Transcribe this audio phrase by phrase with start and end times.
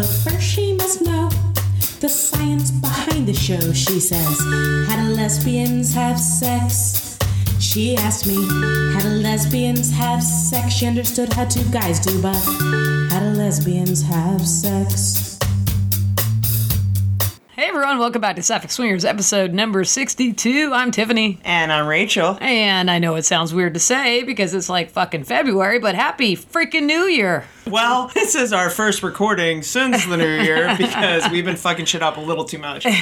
[0.00, 1.28] But first she must know
[2.00, 4.40] the science behind the show, she says.
[4.88, 7.18] How do lesbians have sex?
[7.58, 8.36] She asked me,
[8.94, 10.72] how do lesbians have sex?
[10.72, 12.34] She understood how two guys do, but
[13.10, 15.38] how do lesbians have sex?
[17.50, 20.72] Hey everyone, welcome back to Sapphic Swingers, episode number 62.
[20.72, 21.40] I'm Tiffany.
[21.44, 22.38] And I'm Rachel.
[22.40, 26.36] And I know it sounds weird to say because it's like fucking February, but happy
[26.36, 27.44] freaking New Year.
[27.66, 32.02] Well, this is our first recording since the new year because we've been fucking shit
[32.02, 32.86] up a little too much.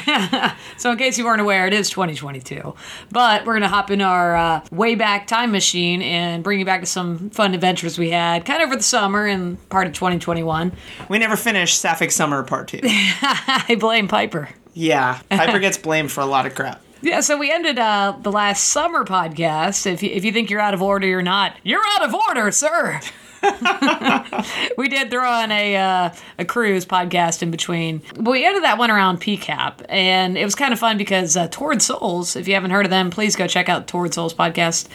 [0.76, 2.74] So, in case you weren't aware, it is 2022.
[3.10, 6.64] But we're going to hop in our uh, way back time machine and bring you
[6.64, 9.92] back to some fun adventures we had kind of over the summer and part of
[9.92, 10.72] 2021.
[11.08, 12.80] We never finished Sapphic Summer Part 2.
[12.84, 14.50] I blame Piper.
[14.72, 16.80] Yeah, Piper gets blamed for a lot of crap.
[17.00, 19.86] Yeah, so we ended uh, the last summer podcast.
[19.86, 21.56] If you, if you think you're out of order, you're not.
[21.62, 23.00] You're out of order, sir.
[24.76, 28.78] we did throw on a uh, a cruise podcast in between, but we ended that
[28.78, 32.36] one around PCAP, and it was kind of fun because uh, Souls.
[32.36, 34.88] If you haven't heard of them, please go check out Toward Souls podcast.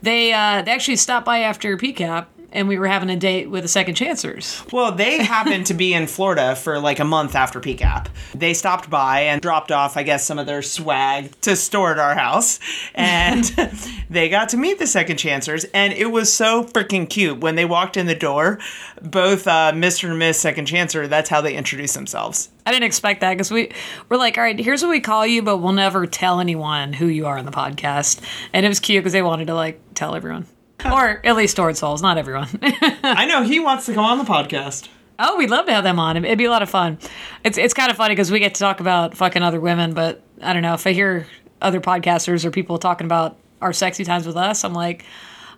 [0.00, 3.62] They uh, they actually stopped by after PCAP, and we were having a date with
[3.62, 4.62] the Second Chancers.
[4.72, 8.08] Well, they happened to be in Florida for like a month after PCAP.
[8.34, 11.98] They stopped by and dropped off, I guess, some of their swag to store at
[11.98, 12.60] our house.
[12.94, 13.44] And
[14.10, 15.64] they got to meet the Second Chancers.
[15.72, 17.40] And it was so freaking cute.
[17.40, 18.58] When they walked in the door,
[19.00, 20.10] both uh, Mr.
[20.10, 22.50] and Miss Second Chancer, that's how they introduced themselves.
[22.64, 23.72] I didn't expect that because we
[24.08, 27.06] we're like, all right, here's what we call you, but we'll never tell anyone who
[27.06, 28.20] you are on the podcast.
[28.52, 30.46] And it was cute because they wanted to like tell everyone,
[30.92, 32.48] or at least Toward Souls, not everyone.
[32.62, 34.88] I know he wants to come on the podcast.
[35.18, 36.16] oh, we'd love to have them on.
[36.16, 36.98] It'd be a lot of fun.
[37.44, 40.22] It's it's kind of funny because we get to talk about fucking other women, but
[40.40, 41.26] I don't know if I hear
[41.60, 45.04] other podcasters or people talking about our sexy times with us, I'm like.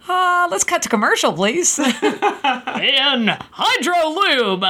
[0.06, 1.78] Uh, let's cut to commercial, please.
[1.78, 4.64] In Hydro Lube.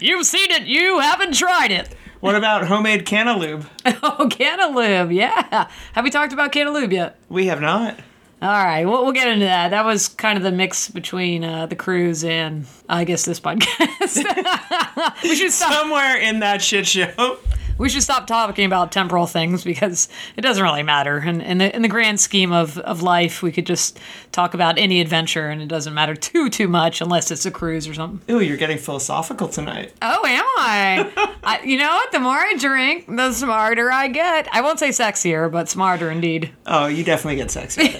[0.00, 1.94] You've seen it, you haven't tried it.
[2.20, 3.64] What about homemade cantaloupe?
[4.02, 5.68] Oh, Cantaloupe, yeah.
[5.92, 7.18] Have we talked about Cantaloupe yet?
[7.28, 7.98] We have not.
[8.42, 9.68] All right, we'll, we'll get into that.
[9.68, 15.22] That was kind of the mix between uh, the cruise and I guess this podcast.
[15.22, 15.72] we should stop.
[15.74, 17.38] Somewhere in that shit show.
[17.80, 21.16] We should stop talking about temporal things because it doesn't really matter.
[21.16, 23.98] And in the in the grand scheme of, of life, we could just
[24.32, 27.88] talk about any adventure, and it doesn't matter too too much unless it's a cruise
[27.88, 28.20] or something.
[28.34, 29.94] Ooh, you're getting philosophical tonight.
[30.02, 31.36] Oh, am I?
[31.42, 31.62] I?
[31.62, 32.12] You know what?
[32.12, 34.46] The more I drink, the smarter I get.
[34.52, 36.50] I won't say sexier, but smarter indeed.
[36.66, 37.88] Oh, you definitely get sexy.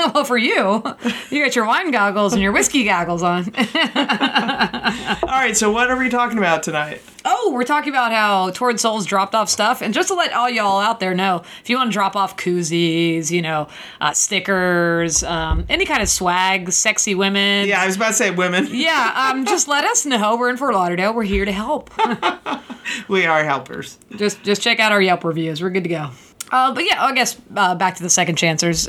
[0.14, 0.82] Well, for you,
[1.30, 3.44] you got your wine goggles and your whiskey goggles on.
[3.54, 7.02] All right, so what are we talking about tonight?
[7.24, 9.82] Oh, we're talking about how Toward Souls dropped off stuff.
[9.82, 12.36] And just to let all y'all out there know, if you want to drop off
[12.38, 13.68] koozies, you know,
[14.00, 17.68] uh, stickers, um, any kind of swag, sexy women.
[17.68, 18.68] Yeah, I was about to say women.
[18.70, 20.36] Yeah, um, just let us know.
[20.36, 21.12] We're in Fort Lauderdale.
[21.12, 21.90] We're here to help.
[23.08, 23.98] We are helpers.
[24.16, 25.62] just just check out our Yelp reviews.
[25.62, 26.10] We're good to go.
[26.50, 28.88] Uh, but yeah, I guess uh, back to the second chancers.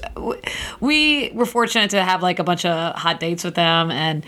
[0.80, 4.26] We were fortunate to have like a bunch of hot dates with them, and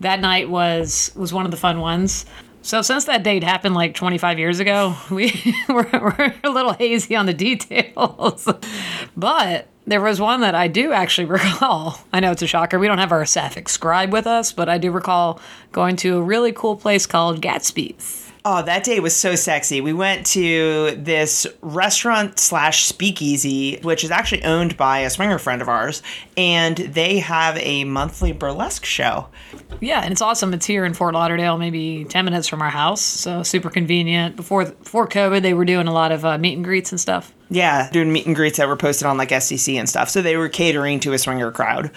[0.00, 2.26] that night was was one of the fun ones.
[2.66, 7.14] So since that date happened like 25 years ago, we were, we're a little hazy
[7.14, 8.48] on the details.
[9.16, 12.00] but there was one that I do actually recall.
[12.12, 12.80] I know it's a shocker.
[12.80, 15.38] We don't have our Sapphic scribe with us, but I do recall
[15.70, 18.25] going to a really cool place called Gatsby's.
[18.48, 19.80] Oh, that day was so sexy.
[19.80, 25.60] We went to this restaurant slash speakeasy, which is actually owned by a swinger friend
[25.60, 26.00] of ours,
[26.36, 29.26] and they have a monthly burlesque show.
[29.80, 30.54] Yeah, and it's awesome.
[30.54, 33.02] It's here in Fort Lauderdale, maybe 10 minutes from our house.
[33.02, 34.36] So super convenient.
[34.36, 37.34] Before before COVID, they were doing a lot of uh, meet and greets and stuff.
[37.50, 40.08] Yeah, doing meet and greets that were posted on like SDC and stuff.
[40.08, 41.90] So they were catering to a swinger crowd.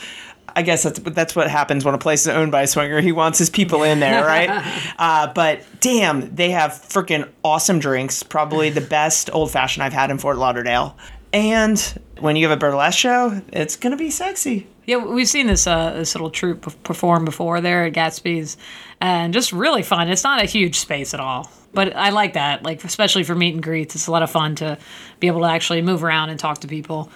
[0.55, 3.01] I guess that's that's what happens when a place is owned by a swinger.
[3.01, 4.49] He wants his people in there, right?
[4.99, 8.23] uh, but damn, they have freaking awesome drinks.
[8.23, 10.97] Probably the best old fashioned I've had in Fort Lauderdale.
[11.31, 11.79] And
[12.19, 14.67] when you have a burlesque show, it's gonna be sexy.
[14.85, 18.57] Yeah, we've seen this uh, this little troupe perform before there at Gatsby's,
[18.99, 20.09] and just really fun.
[20.09, 22.63] It's not a huge space at all, but I like that.
[22.63, 24.79] Like especially for meet and greets, it's a lot of fun to
[25.19, 27.12] be able to actually move around and talk to people.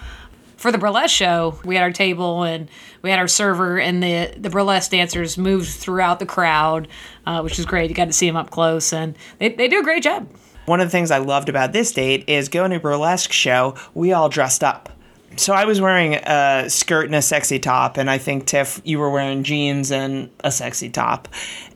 [0.64, 2.70] For the burlesque show, we had our table and
[3.02, 6.88] we had our server, and the the burlesque dancers moved throughout the crowd,
[7.26, 7.90] uh, which was great.
[7.90, 10.26] You got to see them up close, and they, they do a great job.
[10.64, 13.74] One of the things I loved about this date is going to a burlesque show,
[13.92, 14.88] we all dressed up.
[15.36, 18.98] So I was wearing a skirt and a sexy top, and I think Tiff, you
[18.98, 21.28] were wearing jeans and a sexy top.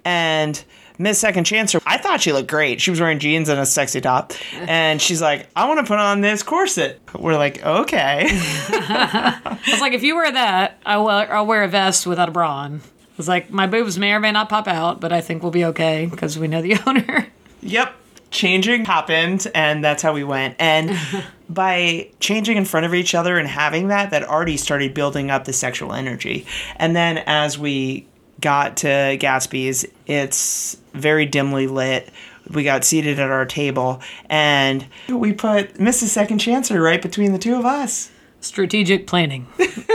[0.06, 0.64] And
[0.98, 2.80] Miss Second Chancer, I thought she looked great.
[2.80, 5.98] She was wearing jeans and a sexy top, and she's like, "I want to put
[5.98, 11.32] on this corset." We're like, "Okay." I was like, if you wear that, I'll wear,
[11.32, 12.80] I'll wear a vest without a bra on.
[13.16, 15.64] was like, my boobs may or may not pop out, but I think we'll be
[15.66, 17.28] okay because we know the owner.
[17.62, 17.94] Yep.
[18.30, 20.56] Changing happened, and that's how we went.
[20.58, 20.98] And
[21.48, 25.44] by changing in front of each other and having that, that already started building up
[25.44, 26.44] the sexual energy.
[26.76, 28.06] And then as we
[28.40, 32.10] got to Gatsby's, it's very dimly lit.
[32.50, 34.00] We got seated at our table,
[34.30, 36.08] and we put Mrs.
[36.08, 38.10] Second Chancer right between the two of us.
[38.40, 39.46] Strategic planning.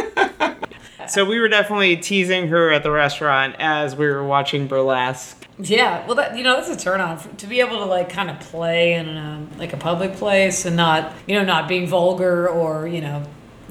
[1.08, 5.48] So we were definitely teasing her at the restaurant as we were watching burlesque.
[5.60, 8.30] Yeah, well, that you know, that's a turn on to be able to like kind
[8.30, 12.50] of play in a, like a public place and not you know not being vulgar
[12.50, 13.24] or you know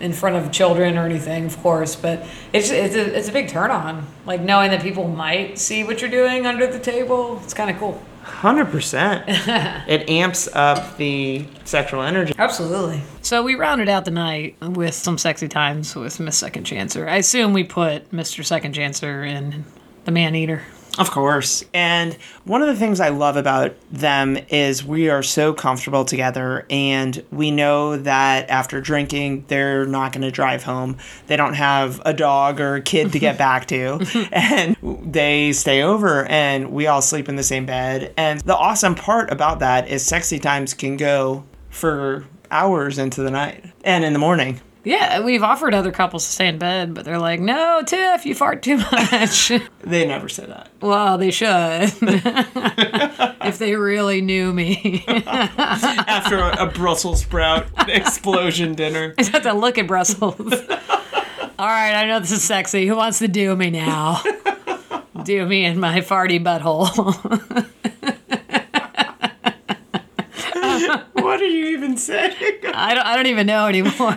[0.02, 1.96] in front of children or anything, of course.
[1.96, 5.84] But it's it's a, it's a big turn on, like knowing that people might see
[5.84, 7.40] what you're doing under the table.
[7.44, 8.02] It's kind of cool.
[8.22, 9.25] Hundred percent.
[9.88, 12.34] It amps up the sexual energy.
[12.38, 13.02] Absolutely.
[13.20, 17.08] So we rounded out the night with some sexy times with Miss Second Chancer.
[17.08, 18.44] I assume we put Mr.
[18.44, 19.64] Second Chancer in
[20.05, 20.62] the Man Eater.
[20.99, 21.65] Of course.
[21.73, 26.67] And one of the things I love about them is we are so comfortable together
[26.69, 30.99] and we know that after drinking, they're not going to drive home.
[31.29, 34.00] They don't have a dog or a kid to get back to.
[34.33, 38.12] and they stay over and we all sleep in the same bed.
[38.19, 43.31] And the awesome part about that is sexy times can go for hours into the
[43.31, 44.61] night and in the morning.
[44.84, 48.34] Yeah, we've offered other couples to stay in bed, but they're like, "No, Tiff, you
[48.34, 49.52] fart too much."
[49.84, 50.69] They never say that.
[50.81, 51.49] well, they should.
[53.44, 55.05] if they really knew me.
[55.26, 59.12] After a, a Brussels sprout explosion dinner.
[59.19, 60.52] I just have to look at Brussels.
[61.58, 62.87] All right, I know this is sexy.
[62.87, 64.23] Who wants to do me now?
[65.25, 66.88] do me in my farty butthole.
[71.14, 72.34] What are you even saying?
[72.75, 74.17] I don't, I don't even know anymore.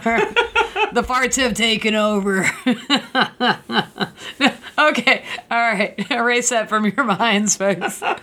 [0.96, 2.50] The farts have taken over.
[4.80, 5.94] okay, all right.
[6.10, 8.02] Erase that from your minds, folks.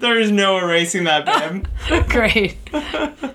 [0.00, 1.66] There is no erasing that, babe.
[2.08, 2.58] Great.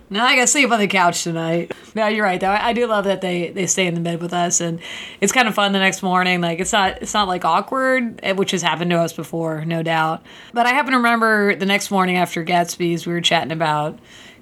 [0.09, 1.71] Now I gotta sleep on the couch tonight.
[1.95, 2.49] No, you're right though.
[2.49, 4.79] I, I do love that they they stay in the bed with us, and
[5.19, 6.41] it's kind of fun the next morning.
[6.41, 9.81] Like it's not it's not like awkward, eh, which has happened to us before, no
[9.81, 10.23] doubt.
[10.53, 13.97] But I happen to remember the next morning after Gatsby's, we were chatting about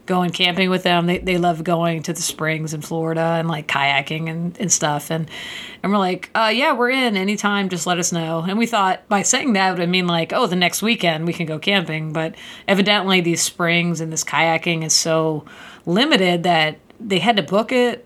[0.05, 1.05] going camping with them.
[1.05, 5.11] They, they love going to the springs in Florida and like kayaking and, and stuff.
[5.11, 5.29] And,
[5.81, 7.69] and we're like, uh, yeah, we're in anytime.
[7.69, 8.43] Just let us know.
[8.47, 11.45] And we thought by saying that would mean like, oh, the next weekend we can
[11.45, 12.13] go camping.
[12.13, 12.35] But
[12.67, 15.45] evidently these springs and this kayaking is so
[15.85, 18.05] limited that they had to book it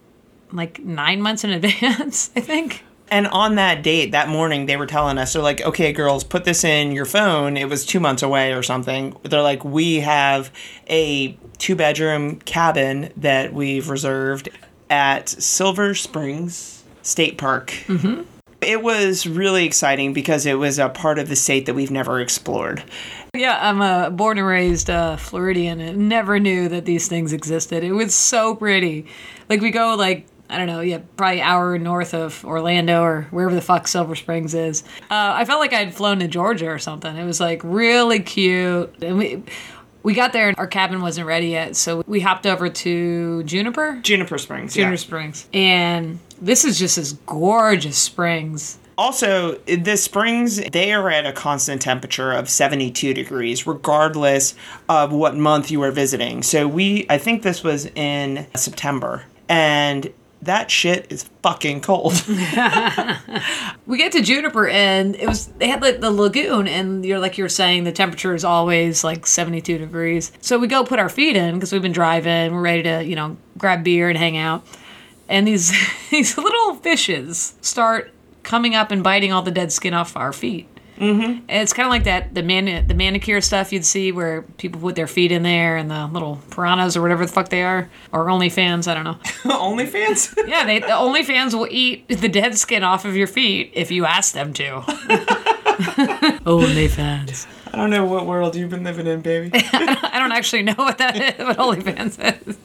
[0.52, 2.84] like nine months in advance, I think.
[3.12, 6.46] And on that date, that morning, they were telling us, they're like, okay, girls, put
[6.46, 7.58] this in your phone.
[7.58, 9.16] It was two months away or something.
[9.24, 10.52] They're like, we have
[10.88, 14.50] a two bedroom cabin that we've reserved
[14.90, 17.72] at Silver Springs State Park.
[17.88, 18.24] Mm-hmm.
[18.62, 22.20] It was really exciting because it was a part of the state that we've never
[22.20, 22.84] explored.
[23.34, 27.84] Yeah, I'm a born and raised uh, Floridian and never knew that these things existed.
[27.84, 29.06] It was so pretty.
[29.48, 33.54] Like we go like I don't know, yeah, probably hour north of Orlando or wherever
[33.54, 34.84] the fuck Silver Springs is.
[35.04, 37.16] Uh, I felt like I'd flown to Georgia or something.
[37.16, 39.44] It was like really cute, and we
[40.02, 44.00] we got there and our cabin wasn't ready yet, so we hopped over to Juniper.
[44.02, 44.74] Juniper Springs.
[44.74, 44.98] Juniper yeah.
[44.98, 48.80] Springs, and this is just as gorgeous springs.
[48.98, 54.56] Also, the springs, they are at a constant temperature of 72 degrees, regardless
[54.90, 56.44] of what month you are visiting.
[56.44, 62.14] So we, I think this was in September, and that shit is fucking cold.
[63.86, 67.38] we get to Juniper and it was they had like the lagoon and you're like
[67.38, 70.32] you're saying the temperature is always like 72 degrees.
[70.40, 73.16] So we go put our feet in because we've been driving, we're ready to, you
[73.16, 74.66] know, grab beer and hang out.
[75.28, 75.74] And these
[76.10, 78.12] these little fishes start
[78.44, 80.69] coming up and biting all the dead skin off our feet.
[81.00, 81.46] Mm-hmm.
[81.48, 84.82] And it's kind of like that the man the manicure stuff you'd see where people
[84.82, 87.90] put their feet in there and the little piranhas or whatever the fuck they are
[88.12, 89.18] or OnlyFans I don't know.
[89.44, 90.36] OnlyFans?
[90.50, 94.06] Yeah, they the OnlyFans will eat the dead skin off of your feet if you
[94.06, 94.64] ask them to.
[96.46, 97.46] OnlyFans.
[97.72, 99.52] I don't know what world you've been living in, baby.
[99.74, 102.58] I don't actually know what that is, what OnlyFans is.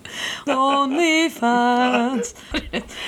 [0.47, 2.35] OnlyFans.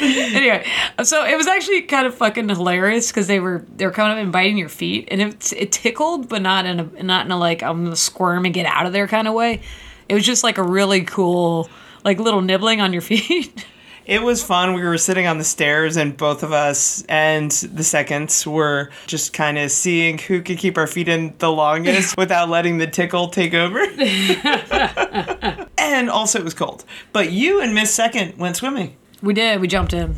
[0.34, 0.66] anyway,
[1.02, 4.18] so it was actually kind of fucking hilarious because they were they were coming up
[4.18, 7.38] and biting your feet, and it it tickled, but not in a not in a
[7.38, 9.62] like I'm gonna squirm and get out of there kind of way.
[10.08, 11.70] It was just like a really cool
[12.04, 13.66] like little nibbling on your feet.
[14.06, 14.74] It was fun.
[14.74, 19.32] We were sitting on the stairs, and both of us and the seconds were just
[19.32, 23.28] kind of seeing who could keep our feet in the longest without letting the tickle
[23.28, 23.80] take over.
[25.76, 26.84] and also, it was cold.
[27.12, 28.96] But you and Miss Second went swimming.
[29.22, 29.60] We did.
[29.60, 30.14] We jumped in.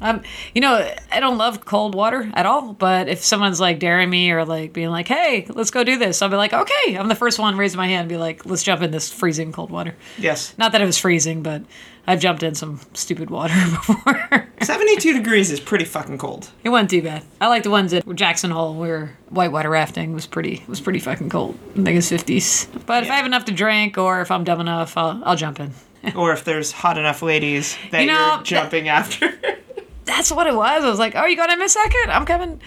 [0.00, 0.22] Um,
[0.54, 4.32] you know, I don't love cold water at all, but if someone's like daring me
[4.32, 7.14] or like being like, "Hey, let's go do this," I'll be like, "Okay." I'm the
[7.14, 9.94] first one raising my hand, and be like, "Let's jump in this freezing cold water."
[10.18, 10.54] Yes.
[10.58, 11.62] Not that it was freezing, but
[12.06, 14.46] I've jumped in some stupid water before.
[14.62, 16.50] 72 degrees is pretty fucking cold.
[16.64, 17.22] it wasn't too bad.
[17.40, 21.30] I like the ones at Jackson Hole where whitewater rafting was pretty was pretty fucking
[21.30, 21.56] cold.
[21.72, 22.66] I think it's fifties.
[22.86, 25.60] But if I have enough to drink or if I'm dumb enough, I'll, I'll jump
[25.60, 25.72] in.
[26.16, 29.32] or if there's hot enough ladies that You know, you're that- jumping after.
[30.04, 30.82] That's what it was.
[30.84, 32.10] I was like, "Oh, you going in a second?
[32.10, 32.60] I'm coming.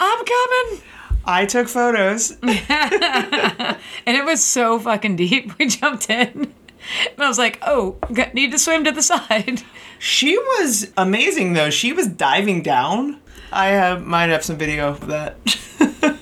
[0.00, 0.82] I'm coming."
[1.26, 2.30] I took photos.
[2.42, 5.58] And it was so fucking deep.
[5.58, 6.54] We jumped in.
[7.12, 7.96] And I was like, oh,
[8.34, 9.62] need to swim to the side.
[9.98, 11.70] She was amazing though.
[11.70, 13.20] She was diving down.
[13.52, 15.36] I have might have some video of that.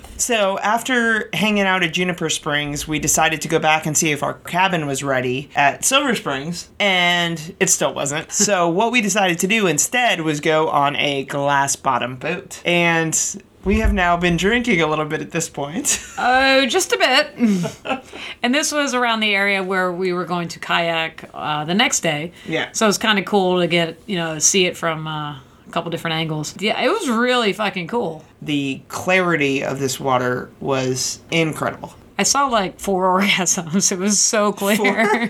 [0.16, 4.22] so after hanging out at Juniper Springs, we decided to go back and see if
[4.22, 8.32] our cabin was ready at Silver Springs, and it still wasn't.
[8.48, 12.62] So what we decided to do instead was go on a glass bottom boat.
[12.64, 13.14] And
[13.64, 16.04] we have now been drinking a little bit at this point.
[16.20, 18.02] Oh, just a bit.
[18.42, 22.00] and this was around the area where we were going to kayak uh, the next
[22.00, 22.32] day.
[22.44, 22.70] Yeah.
[22.72, 25.70] So it was kind of cool to get, you know, see it from uh, a
[25.70, 26.54] couple different angles.
[26.58, 28.24] Yeah, it was really fucking cool.
[28.42, 31.94] the clarity of this water was incredible.
[32.18, 33.92] I saw like four orgasms.
[33.92, 35.28] It was so clear.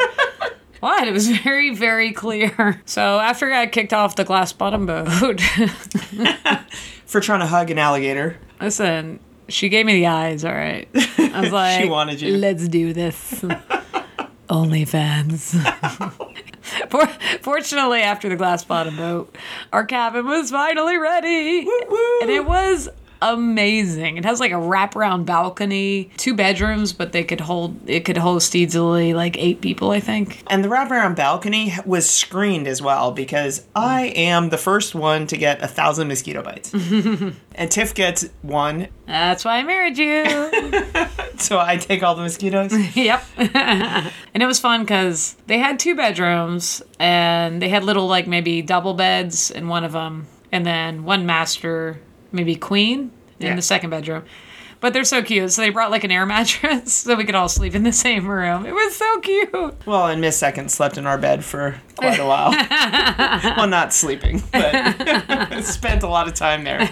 [0.81, 1.07] What?
[1.07, 2.81] It was very, very clear.
[2.87, 5.43] So after I kicked off the glass bottom boat,
[7.09, 8.37] For trying to hug an alligator.
[8.61, 10.87] listen, she gave me the eyes, all right.
[10.95, 12.37] I was like, she wanted you.
[12.37, 13.41] Let's do this.
[14.49, 15.55] OnlyFans.
[16.91, 17.07] For,
[17.41, 19.35] fortunately, after the glass bottom boat,
[19.73, 21.65] our cabin was finally ready.
[21.65, 22.19] woo.
[22.21, 22.89] And it was
[23.21, 24.17] amazing.
[24.17, 28.55] It has like a wraparound balcony, two bedrooms, but they could hold it could host
[28.55, 30.43] easily like eight people, I think.
[30.49, 35.37] And the wraparound balcony was screened as well because I am the first one to
[35.37, 36.73] get a thousand mosquito bites.
[37.55, 40.25] and Tiff gets one, That's why I married you.
[41.39, 42.73] so I take all the mosquitoes.
[42.97, 43.25] yep.
[43.37, 48.63] and it was fun because they had two bedrooms and they had little like maybe
[48.63, 52.01] double beds in one of them, and then one master,
[52.33, 53.55] maybe queen in Yeah.
[53.57, 54.25] the second bedroom.
[54.81, 55.51] But they're so cute.
[55.53, 58.29] So they brought like an air mattress so we could all sleep in the same
[58.29, 58.65] room.
[58.65, 59.87] It was so cute.
[59.87, 62.51] well, and Miss Second slept in our bed for quite a while.
[63.57, 66.89] well, not sleeping, but spent a lot of time there.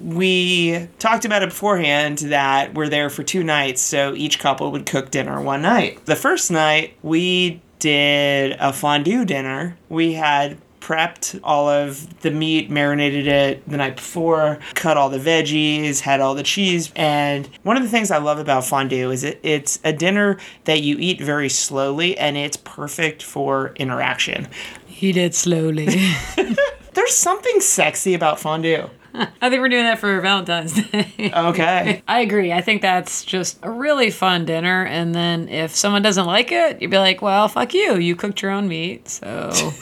[0.00, 4.86] We talked about it beforehand that we're there for two nights, so each couple would
[4.86, 6.06] cook dinner one night.
[6.06, 9.76] The first night, we did a fondue dinner.
[9.88, 15.18] We had prepped all of the meat, marinated it the night before, cut all the
[15.18, 16.92] veggies, had all the cheese.
[16.96, 20.80] And one of the things I love about fondue is it, it's a dinner that
[20.82, 24.48] you eat very slowly and it's perfect for interaction.
[24.86, 25.86] He did slowly.
[26.94, 28.88] There's something sexy about fondue.
[29.14, 31.32] I think we're doing that for Valentine's Day.
[31.34, 32.02] Okay.
[32.08, 32.52] I agree.
[32.52, 34.84] I think that's just a really fun dinner.
[34.84, 37.96] And then if someone doesn't like it, you'd be like, well, fuck you.
[37.96, 39.08] You cooked your own meat.
[39.08, 39.72] So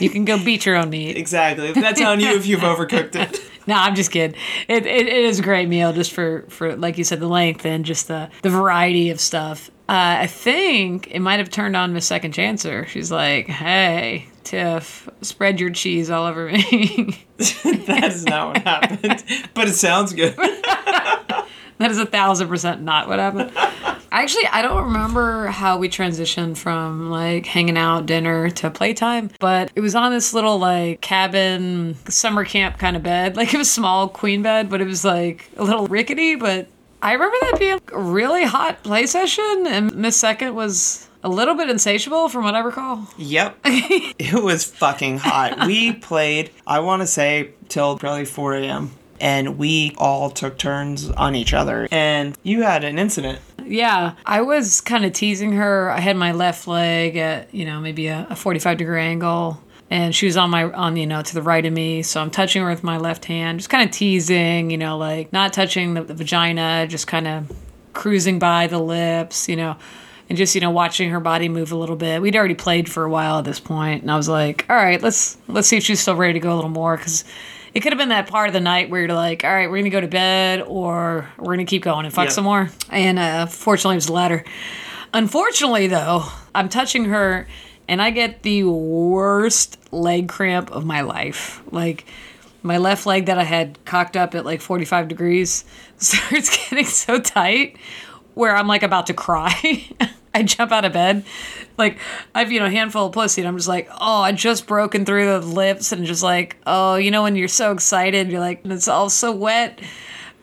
[0.00, 1.16] you can go beat your own meat.
[1.16, 1.72] exactly.
[1.72, 3.40] That's on you if you've overcooked it.
[3.66, 4.36] No, I'm just kidding.
[4.68, 7.64] It, it, it is a great meal just for, for, like you said, the length
[7.66, 9.70] and just the, the variety of stuff.
[9.88, 12.86] Uh, I think it might have turned on Miss Second Chancer.
[12.88, 17.24] She's like, hey, Tiff, spread your cheese all over me.
[17.36, 19.22] that is not what happened,
[19.54, 20.34] but it sounds good.
[21.80, 23.52] That is a thousand percent not what happened.
[24.12, 29.72] Actually, I don't remember how we transitioned from like hanging out, dinner to playtime, but
[29.74, 33.34] it was on this little like cabin summer camp kind of bed.
[33.36, 36.34] Like it was small queen bed, but it was like a little rickety.
[36.34, 36.68] But
[37.00, 41.54] I remember that being a really hot play session, and Miss Second was a little
[41.54, 43.08] bit insatiable from what I recall.
[43.16, 43.58] Yep.
[43.64, 45.66] it was fucking hot.
[45.66, 48.90] We played, I want to say, till probably 4 a.m.
[49.20, 51.86] And we all took turns on each other.
[51.90, 53.38] And you had an incident.
[53.66, 55.90] Yeah, I was kind of teasing her.
[55.90, 60.14] I had my left leg at you know maybe a, a forty-five degree angle, and
[60.14, 62.02] she was on my on you know to the right of me.
[62.02, 65.32] So I'm touching her with my left hand, just kind of teasing, you know, like
[65.32, 67.52] not touching the, the vagina, just kind of
[67.92, 69.76] cruising by the lips, you know,
[70.28, 72.22] and just you know watching her body move a little bit.
[72.22, 75.00] We'd already played for a while at this point, and I was like, all right,
[75.00, 77.24] let's let's see if she's still ready to go a little more because.
[77.74, 79.82] It could have been that part of the night where you're like, all right, we're
[79.82, 82.30] to go to bed or we're to keep going and fuck Yeah.
[82.32, 82.70] some more.
[82.90, 84.44] And uh, fortunately, it was the latter.
[85.12, 86.24] Unfortunately, though,
[86.54, 87.46] I'm touching her
[87.88, 91.62] and I get the worst leg cramp of my life.
[91.70, 92.06] Like,
[92.62, 95.64] my left leg that I had cocked up at like 45 degrees
[95.96, 97.76] starts getting so tight
[98.34, 99.88] where I'm like about to cry.
[100.34, 101.24] I jump out of bed,
[101.80, 101.98] like
[102.34, 105.04] I've you know a handful of pussy, and I'm just like, oh, I just broken
[105.04, 108.60] through the lips, and just like, oh, you know when you're so excited, you're like,
[108.64, 109.80] it's all so wet,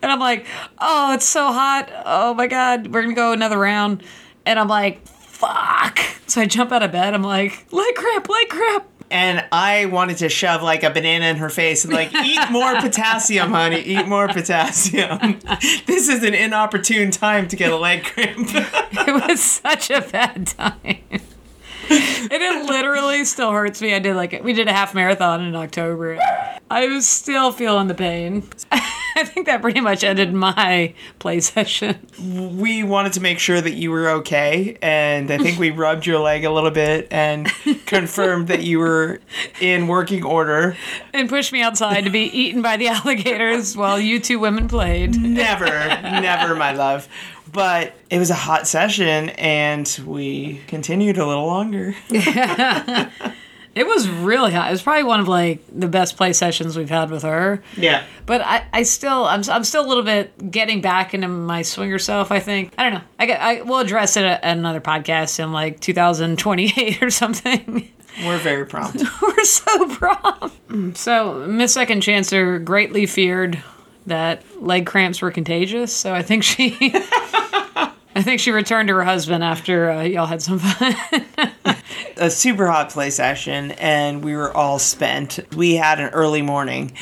[0.01, 0.45] and I'm like,
[0.79, 4.03] oh, it's so hot, oh my god, we're gonna go another round,
[4.45, 8.49] and I'm like, fuck, so I jump out of bed, I'm like, leg cramp, leg
[8.49, 8.83] cramp.
[9.09, 12.75] and I wanted to shove like a banana in her face and like eat more
[12.81, 15.39] potassium, honey, eat more potassium.
[15.85, 18.49] this is an inopportune time to get a leg cramp.
[18.51, 21.21] It was such a bad time.
[21.89, 23.93] and it literally still hurts me.
[23.93, 26.19] I did like we did a half marathon in October.
[26.69, 28.43] I was still feeling the pain.
[28.71, 31.97] I think that pretty much ended my play session.
[32.19, 36.19] we wanted to make sure that you were okay, and I think we rubbed your
[36.19, 37.47] leg a little bit and
[37.87, 39.19] confirmed that you were
[39.59, 40.77] in working order.
[41.13, 45.19] And pushed me outside to be eaten by the alligators while you two women played.
[45.19, 47.07] Never, never, my love.
[47.57, 51.95] But it was a hot session, and we continued a little longer.
[53.77, 54.69] It was really hot.
[54.69, 57.61] It was probably one of like the best play sessions we've had with her.
[57.75, 58.05] Yeah.
[58.25, 61.99] But I, I still, I'm, I'm still a little bit getting back into my swinger
[61.99, 62.31] self.
[62.31, 63.05] I think I don't know.
[63.19, 67.91] I get, I will address it at another podcast in like 2028 or something.
[68.25, 69.03] We're very prompt.
[69.21, 70.97] We're so prompt.
[70.97, 73.61] So Miss Second Chancer greatly feared
[74.07, 75.93] that leg cramps were contagious.
[75.93, 76.71] So I think she,
[78.17, 80.95] I think she returned to her husband after uh, y'all had some fun.
[82.17, 85.39] a super hot play session, and we were all spent.
[85.55, 86.93] We had an early morning.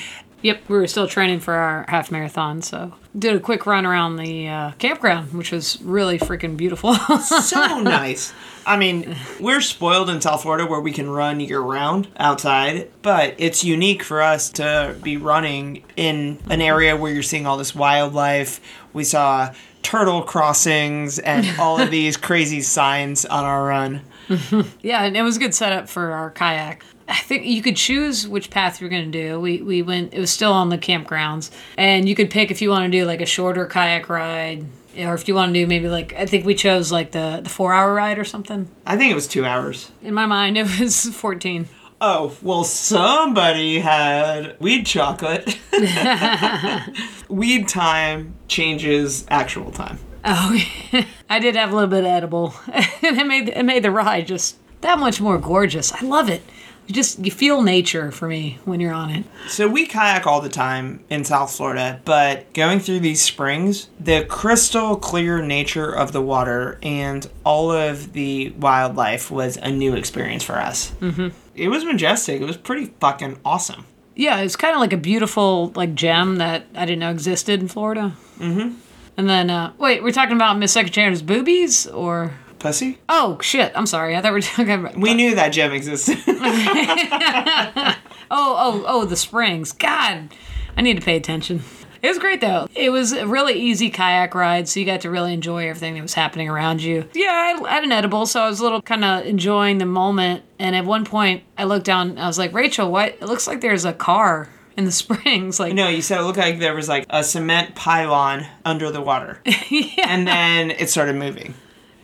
[0.41, 4.17] Yep, we were still training for our half marathon, so did a quick run around
[4.17, 6.93] the uh, campground, which was really freaking beautiful.
[7.21, 8.33] So nice.
[8.65, 13.35] I mean, we're spoiled in South Florida where we can run year round outside, but
[13.37, 17.73] it's unique for us to be running in an area where you're seeing all this
[17.73, 18.59] wildlife.
[18.91, 19.53] We saw
[19.85, 24.01] turtle crossings and all of these crazy signs on our run.
[24.81, 26.83] yeah, and it was a good setup for our kayak.
[27.07, 29.39] I think you could choose which path you're going to do.
[29.39, 30.11] We we went.
[30.11, 33.05] It was still on the campgrounds, and you could pick if you want to do
[33.05, 34.65] like a shorter kayak ride,
[34.97, 37.49] or if you want to do maybe like I think we chose like the the
[37.49, 38.67] four hour ride or something.
[38.87, 39.91] I think it was two hours.
[40.01, 41.67] In my mind, it was 14.
[42.07, 45.57] Oh, well, somebody had weed chocolate.
[47.29, 49.97] weed time changes actual time.
[50.23, 50.55] Oh,
[51.31, 54.27] I did have a little bit of edible, and it made it made the ride
[54.27, 55.91] just that much more gorgeous.
[55.93, 56.43] I love it.
[56.85, 59.25] You just you feel nature for me when you're on it.
[59.47, 64.25] So we kayak all the time in South Florida, but going through these springs, the
[64.25, 70.43] crystal clear nature of the water and all of the wildlife was a new experience
[70.43, 70.91] for us.
[71.01, 71.29] Mm-hmm.
[71.55, 72.41] It was majestic.
[72.41, 73.85] It was pretty fucking awesome.
[74.15, 77.67] Yeah, it's kind of like a beautiful like gem that I didn't know existed in
[77.67, 78.15] Florida.
[78.39, 78.75] Mm-hmm.
[79.17, 82.97] And then uh, wait, we're talking about Miss Secretary's boobies or Pussy?
[83.09, 86.17] oh shit, I'm sorry, I thought we were talking about We knew that gem existed.
[86.27, 87.95] oh
[88.31, 89.71] oh oh the springs.
[89.71, 90.33] God,
[90.77, 91.61] I need to pay attention.
[92.05, 92.67] It was great though.
[92.75, 96.03] It was a really easy kayak ride, so you got to really enjoy everything that
[96.03, 97.09] was happening around you.
[97.15, 100.43] Yeah, I had an edible, so I was a little kind of enjoying the moment.
[100.59, 102.19] And at one point, I looked down.
[102.19, 103.09] I was like, Rachel, what?
[103.13, 105.59] It looks like there's a car in the springs.
[105.59, 109.01] Like, no, you said it looked like there was like a cement pylon under the
[109.01, 109.39] water.
[109.69, 110.05] yeah.
[110.07, 111.55] And then it started moving.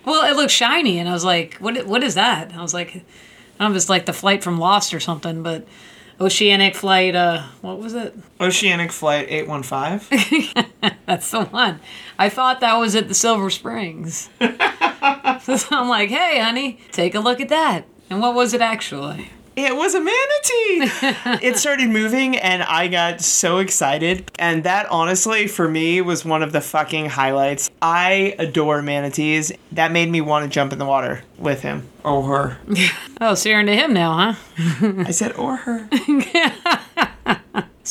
[0.04, 1.86] Well, it looked shiny, and I was like, "What?
[1.86, 3.00] What is that?" I was like, "I
[3.60, 5.68] don't know if it's like the flight from Lost or something." But
[6.20, 8.16] Oceanic Flight, uh, what was it?
[8.40, 10.66] Oceanic Flight 815.
[11.06, 11.80] That's the one.
[12.20, 14.30] I thought that was at the Silver Springs.
[15.42, 19.30] so I'm like, "Hey, honey, take a look at that." And what was it actually?
[19.56, 21.42] It was a manatee.
[21.48, 24.32] it started moving and I got so excited.
[24.40, 27.70] And that honestly, for me, was one of the fucking highlights.
[27.82, 29.52] I adore manatees.
[29.74, 32.58] That made me want to jump in the water with him or her.
[33.24, 34.94] Oh, so you're into him now, huh?
[35.06, 35.88] I said, or her.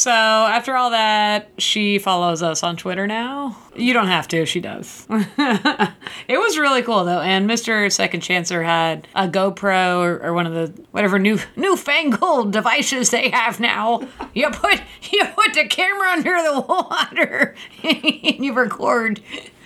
[0.00, 3.54] So after all that, she follows us on Twitter now.
[3.76, 5.06] You don't have to, she does.
[5.10, 7.92] it was really cool though, and Mr.
[7.92, 13.28] Second Chancer had a GoPro or, or one of the whatever new newfangled devices they
[13.28, 14.00] have now.
[14.32, 14.80] You put
[15.12, 19.20] you put the camera under the water and you record.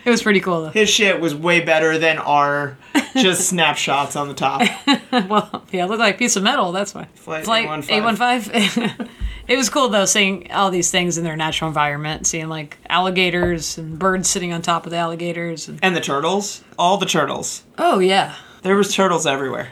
[0.04, 0.70] It was pretty cool though.
[0.70, 2.76] His shit was way better than our
[3.16, 4.62] just snapshots on the top.
[5.28, 6.72] Well, yeah, it looked like a piece of metal.
[6.72, 7.04] That's why.
[7.14, 7.96] Flight Flight 815.
[8.82, 9.08] 815.
[9.46, 13.78] it was cool though, seeing all these things in their natural environment, seeing like alligators
[13.78, 15.68] and birds sitting on top of the alligators.
[15.68, 17.62] And, And the turtles, all the turtles.
[17.78, 19.68] oh yeah, There was turtles everywhere.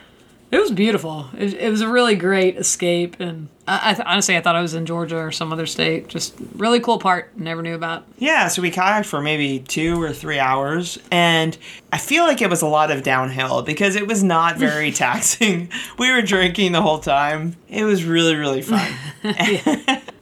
[0.53, 1.31] It was beautiful.
[1.37, 4.61] It, it was a really great escape, and I, I th- honestly, I thought I
[4.61, 6.09] was in Georgia or some other state.
[6.09, 7.37] Just really cool part.
[7.39, 8.05] Never knew about.
[8.19, 11.57] Yeah, so we kayaked for maybe two or three hours, and
[11.91, 15.71] I feel like it was a lot of downhill because it was not very taxing.
[15.99, 17.57] We were drinking the whole time.
[17.71, 18.93] It was really, really fun.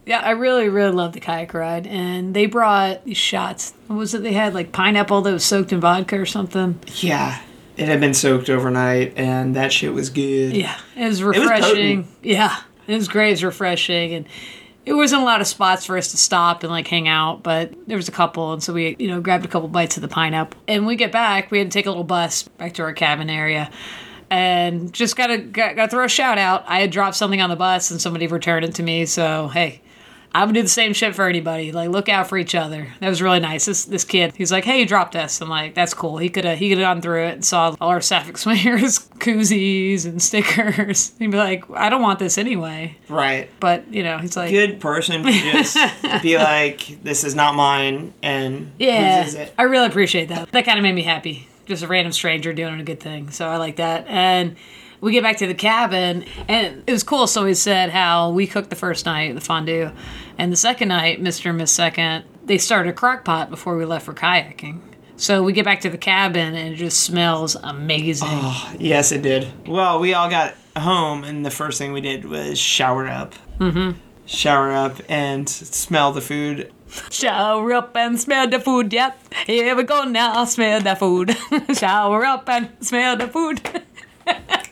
[0.06, 3.74] Yeah, I really, really loved the kayak ride, and they brought these shots.
[3.86, 4.22] What was it?
[4.22, 6.78] They had like pineapple that was soaked in vodka or something.
[6.96, 7.40] yeah,
[7.80, 10.54] it had been soaked overnight, and that shit was good.
[10.54, 12.04] Yeah, it was was refreshing.
[12.04, 12.16] potent.
[12.22, 13.28] yeah, it was great.
[13.28, 14.26] It was refreshing, and
[14.84, 17.72] it wasn't a lot of spots for us to stop and like hang out, but
[17.86, 20.08] there was a couple, and so we you know grabbed a couple bites of the
[20.08, 20.60] pineapple.
[20.68, 22.92] And when we get back, we had to take a little bus back to our
[22.92, 23.70] cabin area.
[24.28, 26.64] And just gotta gotta throw a shout out.
[26.68, 29.06] I had dropped something on the bus and somebody returned it to me.
[29.06, 29.80] So hey,
[30.32, 31.72] I would do the same shit for anybody.
[31.72, 32.88] Like look out for each other.
[33.00, 33.64] That was really nice.
[33.66, 36.18] This this kid, he's like, hey, you dropped us." I'm like, that's cool.
[36.18, 39.00] He could have he could have gone through it and saw all our Sapphic Swingers
[39.18, 41.12] koozies and stickers.
[41.18, 42.96] He'd be like, I don't want this anyway.
[43.08, 43.50] Right.
[43.58, 45.76] But you know, he's like, Good person to just
[46.22, 49.48] be like, this is not mine, and yeah.
[49.58, 50.52] I really appreciate that.
[50.52, 51.48] That kind of made me happy.
[51.66, 53.30] Just a random stranger doing a good thing.
[53.30, 54.06] So I like that.
[54.08, 54.56] And
[55.00, 57.26] we get back to the cabin, and it was cool.
[57.26, 59.90] So he said how we cooked the first night, the fondue,
[60.38, 61.50] and the second night, Mr.
[61.50, 64.80] and Miss Second, they started a crock pot before we left for kayaking.
[65.16, 68.28] So we get back to the cabin, and it just smells amazing.
[68.78, 69.48] Yes, it did.
[69.66, 73.34] Well, we all got home, and the first thing we did was shower up.
[73.58, 73.98] Mm-hmm.
[74.24, 76.72] Shower up and smell the food.
[77.10, 78.92] Shower up and smell the food.
[78.92, 80.44] Yep, here we go now.
[80.44, 81.36] Smell the food.
[81.76, 83.60] Shower up and smell the food.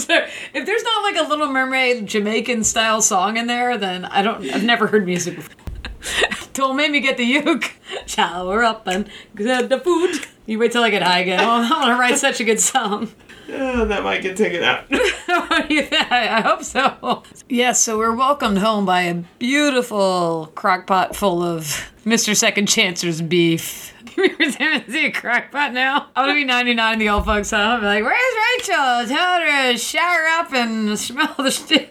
[0.00, 0.14] so
[0.54, 4.48] if there's not like a Little Mermaid Jamaican style song in there, then I don't.
[4.50, 5.54] I've never heard music before.
[6.52, 7.74] Don't make me get the uke.
[8.06, 10.26] Shower up and get the food.
[10.46, 11.40] You wait till I get high again.
[11.42, 13.10] I want to write such a good song.
[13.50, 14.84] Oh, that might get taken out.
[14.90, 17.22] I hope so.
[17.48, 22.36] Yes, so we're welcomed home by a beautiful crock pot full of Mr.
[22.36, 23.94] Second Chancer's beef.
[24.38, 26.08] We're doing a crock pot now.
[26.16, 27.60] I'm gonna be 99 in the old folks' home.
[27.60, 29.06] I'm like, where's Rachel?
[29.06, 31.86] Tell her to shower up and smell the stew.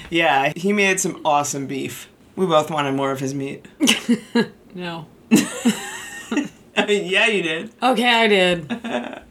[0.10, 2.08] yeah, he made some awesome beef.
[2.36, 3.66] We both wanted more of his meat.
[4.74, 5.06] No.
[5.30, 7.72] I mean, yeah, you did.
[7.82, 9.21] Okay, I did.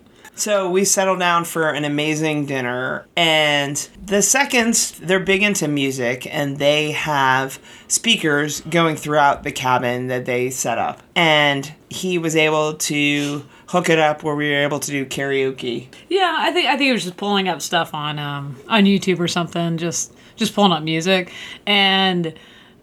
[0.41, 6.25] So we settled down for an amazing dinner, and the seconds, they're big into music,
[6.33, 11.03] and they have speakers going throughout the cabin that they set up.
[11.15, 15.89] And he was able to hook it up where we were able to do karaoke.
[16.09, 19.19] Yeah, I think I think he was just pulling up stuff on um on YouTube
[19.19, 21.31] or something, just just pulling up music.
[21.67, 22.33] And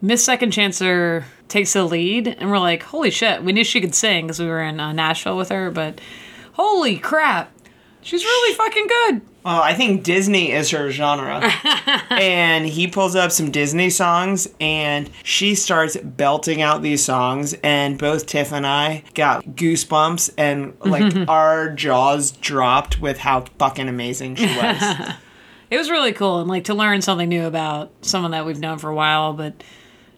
[0.00, 3.42] Miss Second Chancer takes the lead, and we're like, holy shit!
[3.42, 6.00] We knew she could sing because we were in uh, Nashville with her, but
[6.58, 7.52] holy crap,
[8.02, 9.20] she's really fucking good.
[9.44, 11.40] Well, I think Disney is her genre.
[12.10, 17.96] and he pulls up some Disney songs and she starts belting out these songs and
[17.96, 24.36] both Tiff and I got goosebumps and like our jaws dropped with how fucking amazing
[24.36, 25.12] she was.
[25.70, 28.78] It was really cool, and like to learn something new about someone that we've known
[28.78, 29.62] for a while, but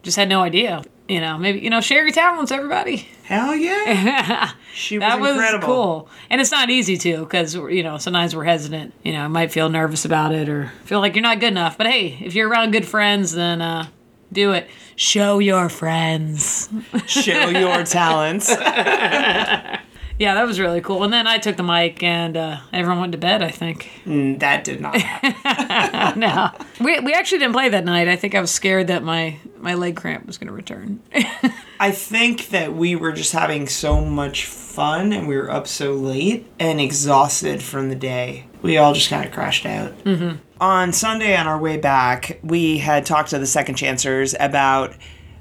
[0.03, 0.85] just had no idea.
[1.11, 3.09] You know, maybe you know, share your talents, everybody.
[3.25, 4.53] Hell yeah.
[4.75, 5.66] She was That was incredible.
[5.66, 8.94] cool, and it's not easy to because you know sometimes we're hesitant.
[9.03, 11.77] You know, might feel nervous about it or feel like you're not good enough.
[11.77, 13.88] But hey, if you're around good friends, then uh,
[14.33, 14.68] do it.
[14.94, 16.68] Show your friends.
[17.07, 18.49] Show your talents.
[20.21, 21.03] Yeah, that was really cool.
[21.03, 23.43] And then I took the mic, and uh, everyone went to bed.
[23.43, 23.91] I think.
[24.05, 26.21] that did not happen.
[26.21, 28.07] no, we we actually didn't play that night.
[28.07, 31.01] I think I was scared that my my leg cramp was going to return.
[31.81, 35.95] I think that we were just having so much fun and we were up so
[35.95, 38.47] late and exhausted from the day.
[38.61, 39.97] We all just kind of crashed out.
[40.05, 40.37] Mm-hmm.
[40.61, 44.93] On Sunday, on our way back, we had talked to the second chancers about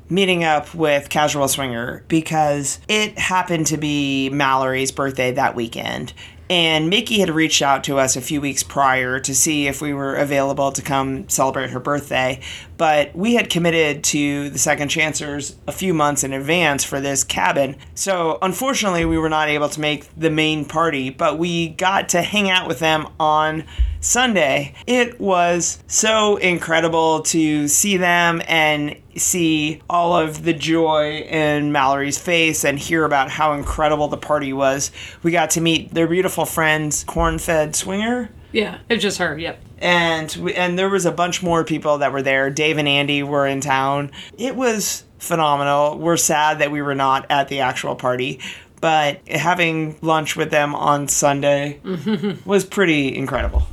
[0.10, 6.13] meeting up with Casual Swinger because it happened to be Mallory's birthday that weekend.
[6.52, 9.93] And Mickey had reached out to us a few weeks prior to see if we
[9.93, 12.41] were available to come celebrate her birthday.
[12.76, 17.24] But we had committed to the Second Chancers a few months in advance for this
[17.24, 17.76] cabin.
[17.93, 22.24] So unfortunately, we were not able to make the main party, but we got to
[22.24, 23.65] hang out with them on
[24.01, 24.73] Sunday.
[24.88, 32.17] It was so incredible to see them and see all of the joy in Mallory's
[32.17, 34.91] face and hear about how incredible the party was.
[35.23, 38.29] We got to meet their beautiful friends, Cornfed Swinger.
[38.51, 39.38] yeah, it's just her.
[39.38, 39.62] Yep.
[39.79, 42.49] And we, and there was a bunch more people that were there.
[42.49, 44.12] Dave and Andy were in town.
[44.38, 45.97] It was phenomenal.
[45.97, 48.39] We're sad that we were not at the actual party,
[48.81, 51.79] but having lunch with them on Sunday
[52.45, 53.67] was pretty incredible.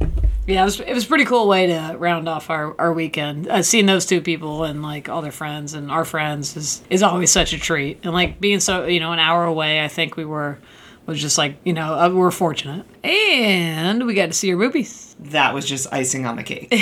[0.46, 3.48] Yeah, it was, it was a pretty cool way to round off our, our weekend.
[3.48, 7.02] Uh, seeing those two people and like all their friends and our friends is, is
[7.02, 7.98] always such a treat.
[8.04, 10.58] And like being so, you know, an hour away, I think we were,
[11.04, 12.86] was just like, you know, uh, we're fortunate.
[13.04, 15.16] And we got to see your movies.
[15.18, 16.72] That was just icing on the cake.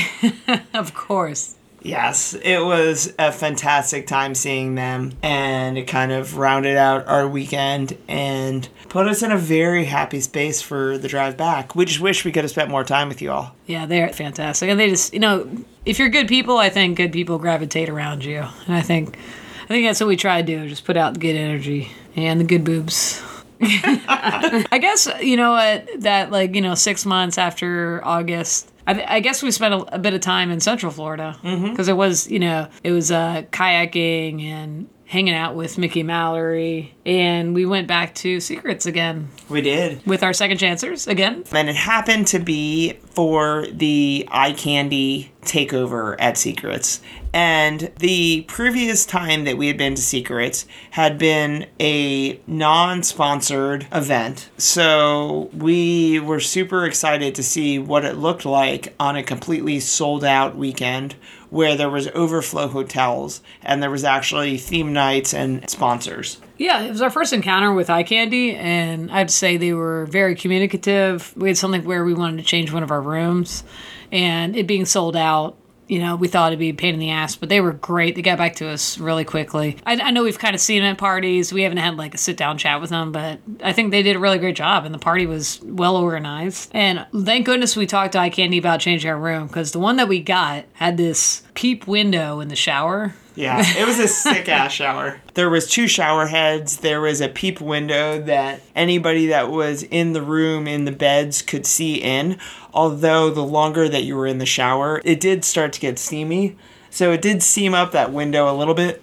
[0.75, 1.55] Of course.
[1.85, 7.29] Yes, it was a fantastic time seeing them, and it kind of rounded out our
[7.29, 11.77] weekend and put us in a very happy space for the drive back.
[11.77, 13.55] We just wish we could have spent more time with you all.
[13.67, 14.71] Yeah, they're fantastic.
[14.71, 15.47] And they just, you know,
[15.85, 18.39] if you're good people, I think good people gravitate around you.
[18.67, 19.19] And I think,
[19.65, 22.41] I think that's what we try to do, just put out the good energy and
[22.41, 23.23] the good boobs.
[23.61, 28.71] I guess you know what that like you know six months after August.
[28.87, 31.97] I, I guess we spent a, a, bit of time in Central Florida because it
[31.97, 37.67] was you know it was uh, kayaking and hanging out with Mickey Mallory, and we
[37.67, 40.05] went back to Secrets again We did.
[40.07, 41.45] with our second chancers again.
[41.53, 47.01] And it happened to be for the eye candy takeover at Secrets.
[47.35, 53.89] And the previous time that we had been to Secrets had been a non sponsored
[53.91, 54.49] event.
[54.57, 60.23] So we were super excited to see what it looked like on a completely sold
[60.23, 61.17] out weekend
[61.51, 66.41] where there was overflow hotels and there was actually theme nights and sponsors.
[66.57, 70.37] Yeah, it was our first encounter with eye candy, and I'd say they were very
[70.37, 71.33] communicative.
[71.37, 73.65] We had something where we wanted to change one of our rooms,
[74.13, 75.57] and it being sold out,
[75.89, 78.15] you know, we thought it'd be a pain in the ass, but they were great.
[78.15, 79.77] They got back to us really quickly.
[79.85, 81.53] I, I know we've kind of seen them at parties.
[81.53, 84.17] We haven't had like a sit down chat with them, but I think they did
[84.17, 86.71] a really great job, and the party was well organized.
[86.73, 89.97] And thank goodness we talked to eye candy about changing our room because the one
[89.97, 93.15] that we got had this peep window in the shower.
[93.35, 95.21] Yeah, it was a sick ass shower.
[95.35, 96.79] There was two shower heads.
[96.79, 101.43] There was a peep window that anybody that was in the room in the beds
[101.43, 102.39] could see in.
[102.73, 106.57] Although the longer that you were in the shower, it did start to get steamy.
[106.91, 109.03] So it did steam up that window a little bit.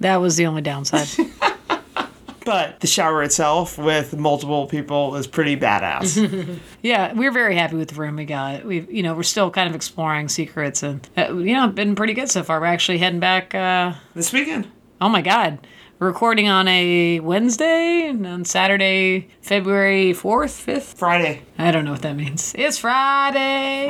[0.00, 1.08] That was the only downside.
[2.46, 6.58] But the shower itself with multiple people is pretty badass.
[6.82, 8.64] Yeah, we're very happy with the room we got.
[8.64, 12.12] We, you know, we're still kind of exploring secrets, and uh, you know, been pretty
[12.14, 12.60] good so far.
[12.60, 13.54] We're actually heading back.
[13.54, 14.68] Uh, this weekend.
[15.00, 15.66] oh my God,
[15.98, 20.98] recording on a Wednesday and on Saturday, February fourth, fifth.
[20.98, 21.42] Friday.
[21.58, 22.54] I don't know what that means.
[22.56, 23.88] It's Friday.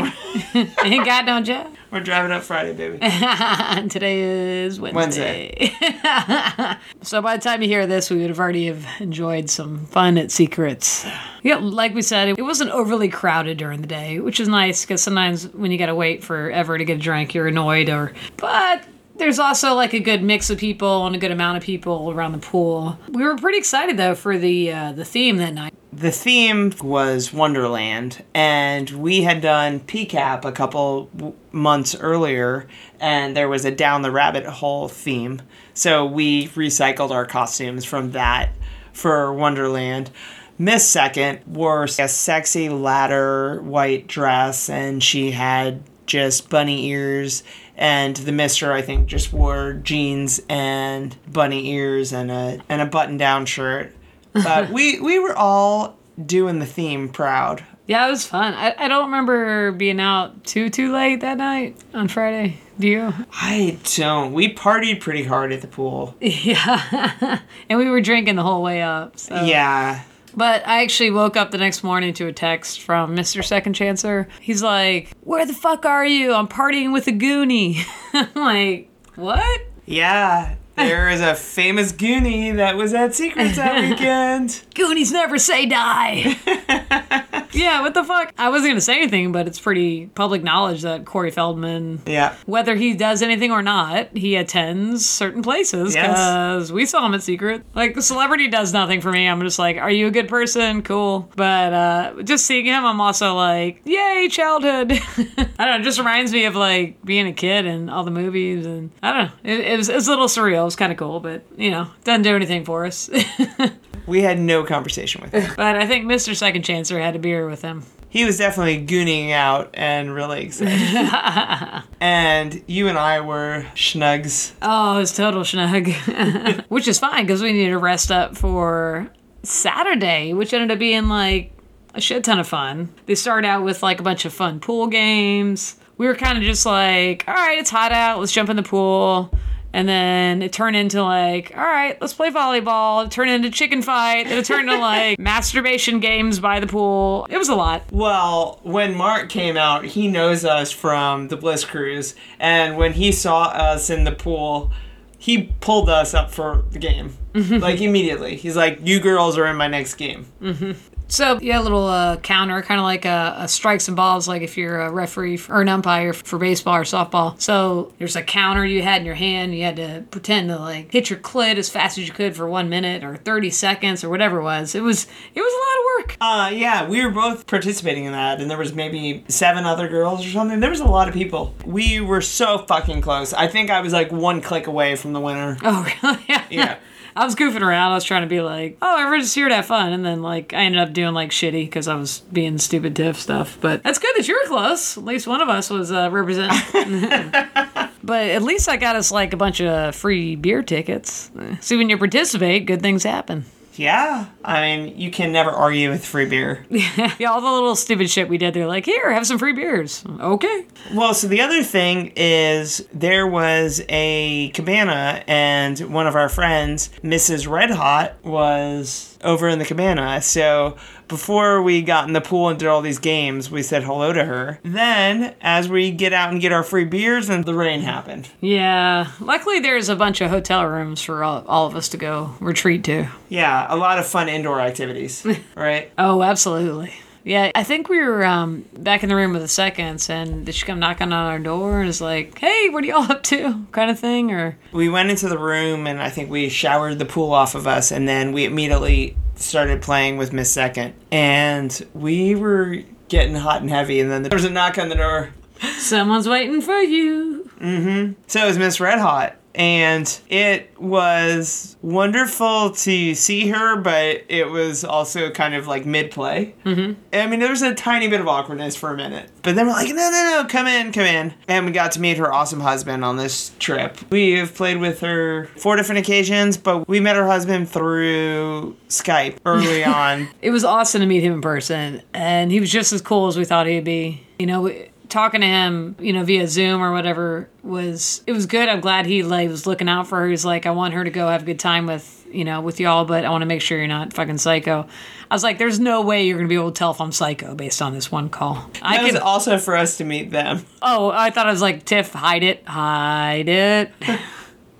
[0.84, 1.74] Ain't got no job.
[1.90, 2.98] We're driving up Friday, baby.
[3.02, 5.72] And today is Wednesday.
[7.02, 10.16] so by the time you hear this, we would have already have enjoyed some fun
[10.18, 11.06] at Secrets.
[11.42, 15.02] Yeah, like we said, it wasn't overly crowded during the day, which is nice because
[15.02, 17.88] sometimes when you gotta wait forever to get a drink, you're annoyed.
[17.88, 18.84] Or but
[19.18, 22.32] there's also like a good mix of people and a good amount of people around
[22.32, 22.98] the pool.
[23.08, 25.72] We were pretty excited though for the uh, the theme that night.
[25.92, 32.68] the theme was Wonderland, and we had done PCAP a couple months earlier,
[33.00, 35.40] and there was a Down the Rabbit Hole theme.
[35.72, 38.52] So we recycled our costumes from that
[38.92, 40.10] for Wonderland.
[40.58, 47.42] Miss Second wore a sexy ladder white dress, and she had just bunny ears.
[47.76, 52.86] And the Mister, I think, just wore jeans and bunny ears and a and a
[52.86, 53.94] button down shirt.
[54.32, 57.64] But we we were all doing the theme proud.
[57.86, 58.54] Yeah, it was fun.
[58.54, 62.58] I, I don't remember being out too too late that night on Friday.
[62.78, 63.14] Do you?
[63.32, 64.32] I don't.
[64.32, 66.14] We partied pretty hard at the pool.
[66.20, 67.40] Yeah.
[67.68, 69.18] and we were drinking the whole way up.
[69.18, 69.42] So.
[69.42, 70.02] Yeah.
[70.36, 73.42] But I actually woke up the next morning to a text from Mr.
[73.44, 74.26] Second Chancer.
[74.40, 76.34] He's like, Where the fuck are you?
[76.34, 77.84] I'm partying with a goonie.
[78.12, 79.60] I'm like, What?
[79.86, 80.56] Yeah.
[80.76, 84.62] There is a famous Goonie that was at Secrets that weekend.
[84.74, 86.36] Goonies never say die.
[87.52, 88.32] yeah, what the fuck?
[88.36, 92.34] I wasn't gonna say anything, but it's pretty public knowledge that Corey Feldman, Yeah.
[92.44, 96.08] whether he does anything or not, he attends certain places Yes.
[96.08, 97.64] because we saw him at Secret.
[97.74, 99.26] Like the celebrity does nothing for me.
[99.26, 100.82] I'm just like, are you a good person?
[100.82, 101.30] Cool.
[101.36, 104.92] But uh, just seeing him, I'm also like, yay, childhood.
[105.58, 105.76] I don't know.
[105.80, 109.12] It just reminds me of like being a kid and all the movies, and I
[109.12, 109.32] don't know.
[109.44, 110.65] It, it was it was a little surreal.
[110.66, 113.08] Was kind of cool, but you know, doesn't do anything for us.
[114.06, 115.52] We had no conversation with him.
[115.56, 116.34] But I think Mr.
[116.34, 117.84] Second Chancer had a beer with him.
[118.08, 121.82] He was definitely gooning out and really excited.
[122.00, 124.52] and you and I were schnugs.
[124.62, 125.88] Oh, it was total snug.
[126.68, 129.10] which is fine because we needed to rest up for
[129.42, 131.52] Saturday, which ended up being like
[131.94, 132.94] a shit ton of fun.
[133.06, 135.76] They started out with like a bunch of fun pool games.
[135.98, 138.62] We were kind of just like, all right, it's hot out, let's jump in the
[138.62, 139.36] pool.
[139.72, 143.04] And then it turned into like, all right, let's play volleyball.
[143.04, 144.26] It turned into chicken fight.
[144.26, 147.26] It turned into like masturbation games by the pool.
[147.28, 147.82] It was a lot.
[147.90, 153.12] Well, when Mark came out, he knows us from the Bliss Cruise, and when he
[153.12, 154.72] saw us in the pool,
[155.18, 157.16] he pulled us up for the game.
[157.34, 157.58] Mm-hmm.
[157.58, 158.36] like immediately.
[158.36, 160.24] He's like, You girls are in my next game.
[160.40, 160.72] Mm-hmm.
[161.08, 164.42] So yeah, a little uh, counter, kind of like a, a strikes and balls, like
[164.42, 167.40] if you're a referee or an umpire for baseball or softball.
[167.40, 169.54] So there's a counter you had in your hand.
[169.54, 172.48] You had to pretend to like hit your clit as fast as you could for
[172.48, 174.74] one minute or 30 seconds or whatever it was.
[174.74, 176.16] It was it was a lot of work.
[176.20, 180.26] Uh, yeah, we were both participating in that, and there was maybe seven other girls
[180.26, 180.60] or something.
[180.60, 181.54] There was a lot of people.
[181.64, 183.32] We were so fucking close.
[183.32, 185.56] I think I was like one click away from the winner.
[185.62, 186.24] Oh really?
[186.28, 186.44] Yeah.
[186.50, 186.78] Yeah.
[187.16, 187.92] I was goofing around.
[187.92, 190.52] I was trying to be like, oh, everyone's here to have fun, and then like
[190.52, 193.56] I ended up doing like shitty because I was being stupid tiff stuff.
[193.60, 194.98] But that's good that you were close.
[194.98, 197.00] At least one of us was uh, representing.
[198.04, 201.30] but at least I got us like a bunch of free beer tickets.
[201.60, 203.46] See, when you participate, good things happen.
[203.78, 206.64] Yeah, I mean, you can never argue with free beer.
[207.18, 208.54] Yeah, all the little stupid shit we did.
[208.54, 210.04] They're like, here, have some free beers.
[210.20, 210.66] Okay.
[210.94, 216.90] Well, so the other thing is there was a cabana, and one of our friends,
[217.02, 217.48] Mrs.
[217.48, 220.20] Red Hot, was over in the cabana.
[220.22, 220.76] So
[221.08, 224.24] before we got in the pool and did all these games, we said hello to
[224.24, 224.58] her.
[224.62, 228.28] Then, as we get out and get our free beers, and the rain happened.
[228.40, 229.10] Yeah.
[229.20, 232.84] Luckily, there's a bunch of hotel rooms for all, all of us to go retreat
[232.84, 233.08] to.
[233.28, 235.92] Yeah, a lot of fun indoor activities, right?
[235.98, 236.92] Oh, absolutely.
[237.26, 240.64] Yeah, I think we were um, back in the room with the seconds, and she
[240.64, 243.90] come knocking on our door and is like, "Hey, what are y'all up to?" kind
[243.90, 247.32] of thing, or We went into the room, and I think we showered the pool
[247.32, 252.82] off of us, and then we immediately started playing with Miss Second, and we were
[253.08, 255.30] getting hot and heavy, and then there was a knock on the door.
[255.78, 257.50] someone's waiting for you.
[257.60, 258.12] Mm-hmm.
[258.26, 264.50] So it was Miss Red Hot, and it was wonderful to see her, but it
[264.50, 266.54] was also kind of like mid play.
[266.64, 267.00] Mm-hmm.
[267.12, 269.72] I mean, there was a tiny bit of awkwardness for a minute, but then we're
[269.72, 271.34] like, no, no, no, come in, come in.
[271.48, 273.96] And we got to meet her awesome husband on this trip.
[274.10, 279.38] We have played with her four different occasions, but we met her husband through Skype
[279.46, 280.28] early on.
[280.42, 283.38] It was awesome to meet him in person, and he was just as cool as
[283.38, 284.22] we thought he'd be.
[284.38, 284.70] You know,
[285.16, 288.68] talking to him, you know, via Zoom or whatever was it was good.
[288.68, 290.28] I'm glad he like was looking out for her.
[290.28, 292.78] He's like, I want her to go have a good time with you know with
[292.80, 294.86] y'all, but I want to make sure you're not fucking psycho.
[295.30, 297.54] I was like, there's no way you're gonna be able to tell if I'm psycho
[297.54, 298.70] based on this one call.
[298.82, 300.66] I That also for us to meet them.
[300.82, 303.90] Oh, I thought I was like Tiff, hide it, hide it.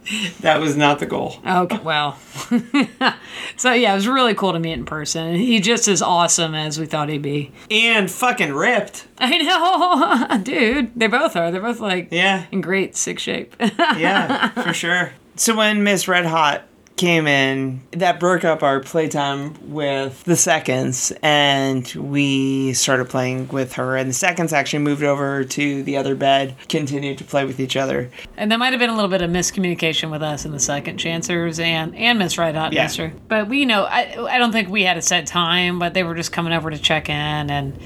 [0.41, 1.37] That was not the goal.
[1.47, 2.17] Okay, well.
[3.57, 5.35] so yeah, it was really cool to meet in person.
[5.35, 7.53] He just as awesome as we thought he'd be.
[7.71, 9.07] And fucking ripped.
[9.19, 10.93] I know, dude.
[10.99, 11.51] They both are.
[11.51, 12.47] They're both like Yeah.
[12.53, 13.57] in great sick shape.
[13.61, 15.13] yeah, for sure.
[15.37, 16.63] So when Miss Red Hot
[16.97, 23.75] came in, that broke up our playtime with the seconds, and we started playing with
[23.75, 23.97] her.
[23.97, 27.77] And the seconds actually moved over to the other bed, continued to play with each
[27.77, 28.11] other.
[28.37, 30.97] and there might have been a little bit of miscommunication with us in the second
[30.99, 32.85] chancers and and Miss Red Hot Yeah.
[32.85, 33.13] Mister.
[33.29, 36.03] But we, you know, I I don't think we had a set time, but they
[36.03, 37.15] were just coming over to check in
[37.51, 37.79] and.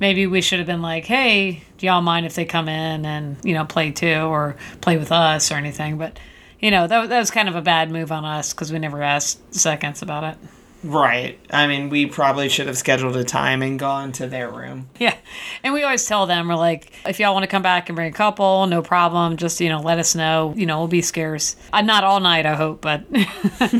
[0.00, 3.36] Maybe we should have been like, "Hey, do y'all mind if they come in and
[3.44, 6.18] you know play too, or play with us, or anything?" But
[6.64, 9.02] you know, that, that was kind of a bad move on us because we never
[9.02, 10.38] asked seconds about it.
[10.82, 11.38] Right.
[11.50, 14.88] I mean, we probably should have scheduled a time and gone to their room.
[14.98, 15.14] Yeah.
[15.62, 18.08] And we always tell them, we're like, if y'all want to come back and bring
[18.08, 19.36] a couple, no problem.
[19.36, 20.54] Just, you know, let us know.
[20.56, 21.56] You know, we'll be scarce.
[21.70, 23.10] Uh, not all night, I hope, but,
[23.58, 23.72] but,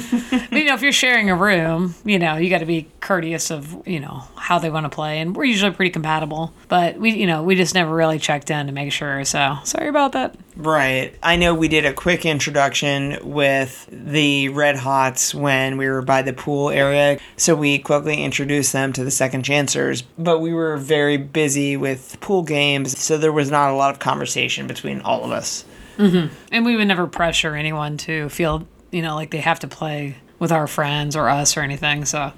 [0.52, 3.86] you know, if you're sharing a room, you know, you got to be courteous of,
[3.86, 5.20] you know, how they want to play.
[5.20, 6.52] And we're usually pretty compatible.
[6.68, 9.24] But we, you know, we just never really checked in to make sure.
[9.24, 10.36] So sorry about that.
[10.56, 11.16] Right.
[11.22, 16.22] I know we did a quick introduction with the Red Hots when we were by
[16.22, 17.18] the pool area.
[17.36, 22.18] So we quickly introduced them to the second chancers, but we were very busy with
[22.20, 25.64] pool games, so there was not a lot of conversation between all of us.
[25.98, 26.32] Mm-hmm.
[26.52, 30.16] And we would never pressure anyone to feel, you know, like they have to play
[30.38, 32.04] with our friends or us or anything.
[32.04, 32.32] So,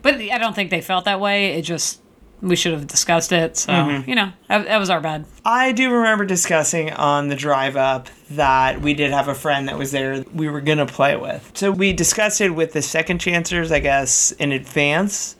[0.00, 1.58] but I don't think they felt that way.
[1.58, 2.00] It just,
[2.40, 3.56] we should have discussed it.
[3.56, 4.08] So, mm-hmm.
[4.08, 5.24] you know, that, that was our bad.
[5.44, 9.78] I do remember discussing on the drive up that we did have a friend that
[9.78, 11.50] was there we were going to play with.
[11.54, 15.36] So we discussed it with the second chancers, I guess, in advance,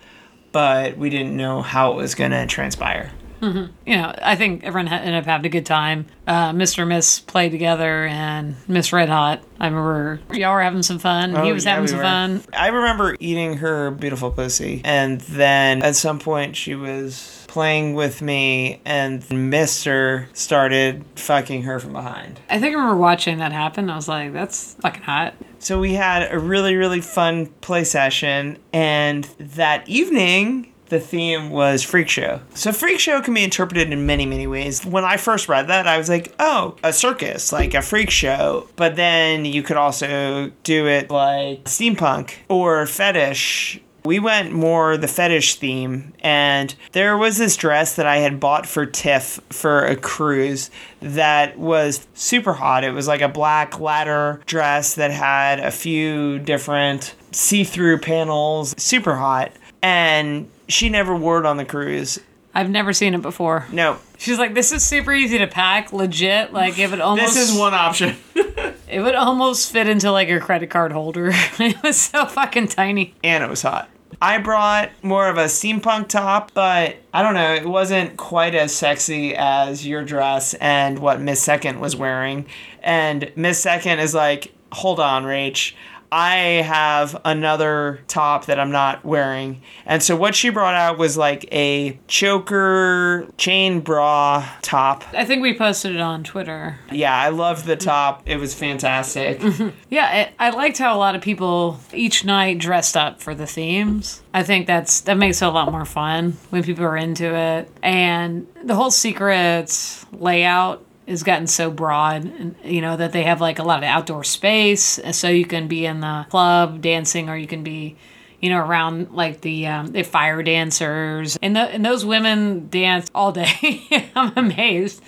[0.53, 3.13] but we didn't know how it was going to transpire.
[3.41, 6.07] You know, I think everyone ha- ended up having a good time.
[6.27, 6.81] Uh, Mr.
[6.81, 9.43] and Miss played together, and Miss Red Hot.
[9.61, 11.31] I remember y'all were having some fun.
[11.31, 12.03] he Oh, was yeah, having we some were.
[12.03, 12.43] fun.
[12.53, 18.21] I remember eating her beautiful pussy, and then at some point she was playing with
[18.21, 22.41] me, and Mister started fucking her from behind.
[22.51, 23.89] I think I remember watching that happen.
[23.91, 25.35] I was like, that's fucking hot.
[25.61, 30.73] So we had a really really fun play session, and that evening.
[30.89, 32.41] The theme was freak show.
[32.55, 34.85] So freak show can be interpreted in many, many ways.
[34.85, 38.69] When I first read that, I was like, oh, a circus, like a freak show.
[38.77, 43.81] But then you could also do it like steampunk or fetish.
[44.05, 48.65] We went more the fetish theme, and there was this dress that I had bought
[48.65, 50.71] for Tiff for a cruise
[51.01, 52.85] that was super hot.
[52.85, 58.75] It was like a black ladder dress that had a few different see through panels,
[58.79, 59.53] super hot.
[59.83, 62.19] And she never wore it on the cruise.
[62.55, 63.67] I've never seen it before.
[63.71, 66.53] No, She's like, this is super easy to pack, legit.
[66.53, 68.17] Like, if it would almost this is one option.
[68.35, 71.31] it would almost fit into like your credit card holder.
[71.61, 73.15] it was so fucking tiny.
[73.23, 73.89] and it was hot.
[74.21, 78.75] I brought more of a steampunk top, but I don't know, it wasn't quite as
[78.75, 82.47] sexy as your dress and what Miss Second was wearing.
[82.83, 85.75] And Miss Second is like, hold on, Rach.
[86.11, 89.63] I have another top that I'm not wearing.
[89.87, 95.05] And so what she brought out was like a choker chain bra top.
[95.13, 96.79] I think we posted it on Twitter.
[96.91, 98.23] Yeah, I loved the top.
[98.27, 99.41] It was fantastic.
[99.91, 103.47] Yeah, I, I liked how a lot of people each night dressed up for the
[103.47, 104.23] themes.
[104.35, 107.71] I think that's that makes it a lot more fun when people are into it.
[107.83, 113.41] And the whole secrets layout has gotten so broad, and you know that they have
[113.41, 117.37] like a lot of outdoor space, so you can be in the club dancing, or
[117.37, 117.97] you can be.
[118.41, 123.09] You know, around like the um, the fire dancers, and the, and those women dance
[123.13, 124.13] all day.
[124.15, 125.03] I'm amazed.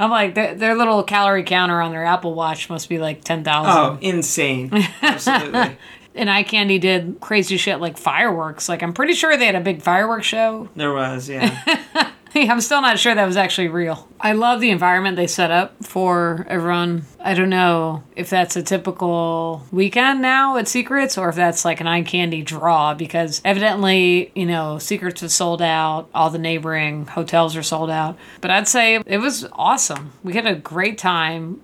[0.00, 3.44] I'm like their, their little calorie counter on their Apple Watch must be like ten
[3.44, 3.72] thousand.
[3.72, 4.70] oh, insane.
[5.00, 5.78] Absolutely.
[6.16, 8.68] and eye candy did crazy shit like fireworks.
[8.68, 10.68] Like I'm pretty sure they had a big fireworks show.
[10.74, 12.10] There was, yeah.
[12.50, 14.06] I'm still not sure that was actually real.
[14.20, 17.04] I love the environment they set up for everyone.
[17.18, 21.80] I don't know if that's a typical weekend now at Secrets or if that's like
[21.80, 27.06] an eye candy draw because evidently, you know, Secrets was sold out, all the neighboring
[27.06, 28.18] hotels are sold out.
[28.42, 30.12] But I'd say it was awesome.
[30.22, 31.62] We had a great time.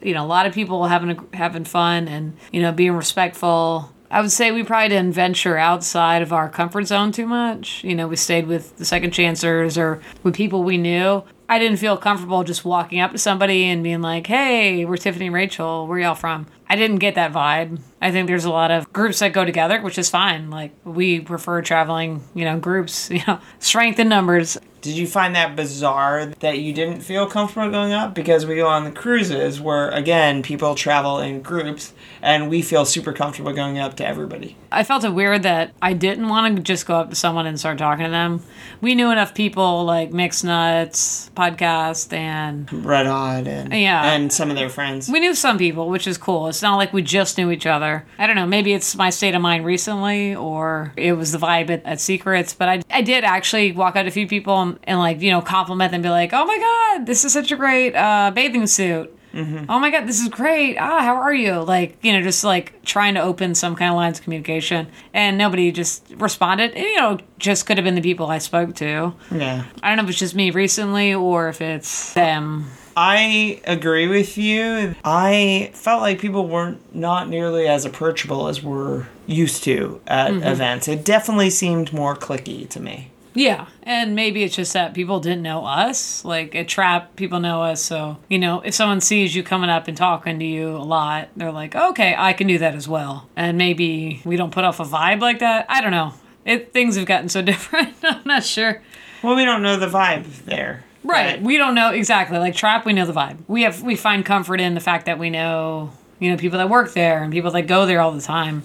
[0.00, 3.92] You know, a lot of people having a, having fun and, you know, being respectful.
[4.12, 7.82] I would say we probably didn't venture outside of our comfort zone too much.
[7.82, 11.24] You know, we stayed with the second chancers or with people we knew.
[11.48, 15.26] I didn't feel comfortable just walking up to somebody and being like, hey, we're Tiffany
[15.26, 15.86] and Rachel.
[15.86, 16.46] Where y'all from?
[16.68, 17.80] I didn't get that vibe.
[18.02, 20.50] I think there's a lot of groups that go together, which is fine.
[20.50, 24.58] Like, we prefer traveling, you know, groups, you know, strength in numbers.
[24.82, 28.14] Did you find that bizarre that you didn't feel comfortable going up?
[28.16, 32.84] Because we go on the cruises where, again, people travel in groups and we feel
[32.84, 34.56] super comfortable going up to everybody.
[34.72, 37.60] I felt it weird that I didn't want to just go up to someone and
[37.60, 38.42] start talking to them.
[38.80, 44.12] We knew enough people like Mixed Nuts podcast and Red Hot and, Yeah.
[44.14, 45.08] and some of their friends.
[45.08, 46.48] we knew some people, which is cool.
[46.48, 47.91] It's not like we just knew each other.
[48.18, 51.70] I don't know, maybe it's my state of mind recently or it was the vibe
[51.70, 54.98] at, at Secrets, but I, I did actually walk out a few people and, and
[54.98, 57.56] like, you know, compliment them and be like, oh my God, this is such a
[57.56, 59.18] great uh, bathing suit.
[59.34, 60.76] Oh my god, this is great.
[60.76, 61.62] Ah, how are you?
[61.62, 64.88] Like, you know, just like trying to open some kind of lines of communication.
[65.14, 66.72] And nobody just responded.
[66.72, 69.14] And, you know, just could have been the people I spoke to.
[69.30, 69.64] Yeah.
[69.82, 72.66] I don't know if it's just me recently or if it's them.
[72.96, 74.94] I agree with you.
[75.04, 80.46] I felt like people weren't not nearly as approachable as we're used to at mm-hmm.
[80.46, 80.88] events.
[80.88, 83.10] It definitely seemed more clicky to me.
[83.34, 86.24] Yeah, and maybe it's just that people didn't know us.
[86.24, 89.88] Like at Trap, people know us, so you know if someone sees you coming up
[89.88, 93.28] and talking to you a lot, they're like, okay, I can do that as well.
[93.34, 95.66] And maybe we don't put off a vibe like that.
[95.68, 96.12] I don't know.
[96.44, 97.94] It things have gotten so different.
[98.02, 98.82] I'm not sure.
[99.22, 100.84] Well, we don't know the vibe there.
[101.04, 101.36] Right.
[101.36, 102.38] But- We don't know exactly.
[102.38, 103.38] Like Trap, we know the vibe.
[103.48, 106.68] We have we find comfort in the fact that we know you know people that
[106.70, 108.62] work there and people that go there all the time.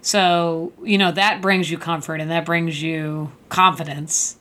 [0.00, 4.36] So, you know, that brings you comfort and that brings you confidence.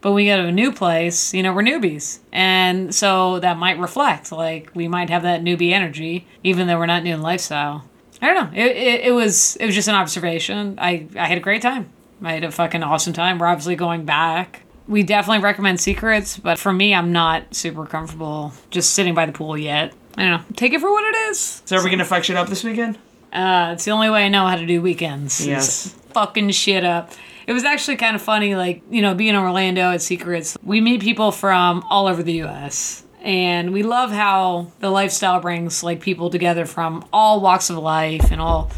[0.00, 2.18] But we go to a new place, you know, we're newbies.
[2.30, 4.30] And so that might reflect.
[4.30, 7.84] Like we might have that newbie energy, even though we're not new in lifestyle.
[8.22, 8.58] I don't know.
[8.62, 10.78] It, it, it was it was just an observation.
[10.80, 11.90] I, I had a great time.
[12.22, 13.38] I had a fucking awesome time.
[13.38, 14.62] We're obviously going back.
[14.88, 19.32] We definitely recommend secrets, but for me I'm not super comfortable just sitting by the
[19.32, 19.92] pool yet.
[20.16, 20.44] I don't know.
[20.56, 21.62] Take it for what it is.
[21.66, 22.98] So are we gonna fuck shit up this weekend?
[23.32, 25.46] Uh, it's the only way I know how to do weekends.
[25.46, 25.94] Yes.
[26.14, 27.12] Fucking shit up.
[27.46, 30.80] it was actually kind of funny, like, you know, being in Orlando at Secrets, we
[30.80, 33.04] meet people from all over the US.
[33.20, 38.30] And we love how the lifestyle brings like people together from all walks of life
[38.32, 38.70] and all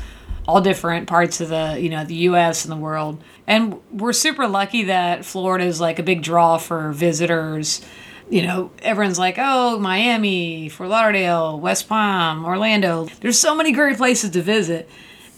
[0.48, 3.22] all different parts of the you know the US and the world.
[3.50, 7.84] And we're super lucky that Florida is like a big draw for visitors.
[8.28, 13.08] You know, everyone's like, oh, Miami, Fort Lauderdale, West Palm, Orlando.
[13.20, 14.88] There's so many great places to visit.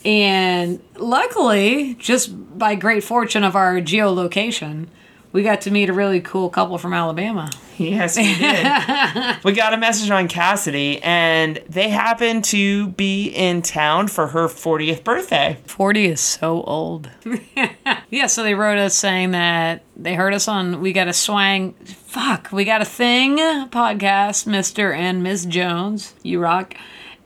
[0.04, 4.88] And luckily, just by great fortune of our geolocation,
[5.32, 7.50] we got to meet a really cool couple from Alabama.
[7.78, 9.36] Yes, we did.
[9.44, 14.46] we got a message on Kasidie, and they happened to be in town for her
[14.46, 15.58] 40th birthday.
[15.66, 17.10] 40 is so old.
[18.10, 21.72] yeah, so they wrote us saying that they heard us on We Got a Swang.
[21.84, 24.94] Fuck, We Got a Thing podcast, Mr.
[24.94, 26.14] and Miss Jones.
[26.22, 26.74] You rock.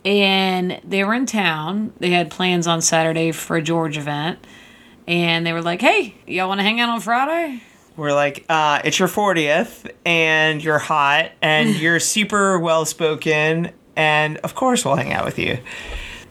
[0.05, 1.93] And they were in town.
[1.99, 4.39] They had plans on Saturday for a George event.
[5.09, 7.63] And they were like, hey, y'all want to hang out on Friday?
[7.97, 14.37] We're like, uh, it's your 40th, and you're hot, and you're super well spoken, and
[14.39, 15.59] of course we'll hang out with you.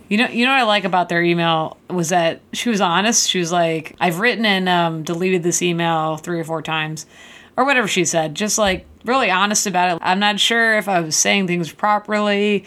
[0.07, 3.27] You know, you know what I like about their email was that she was honest.
[3.27, 7.07] She was like, "I've written and um, deleted this email three or four times,
[7.57, 9.99] or whatever she said." Just like really honest about it.
[10.03, 12.65] I'm not sure if I was saying things properly,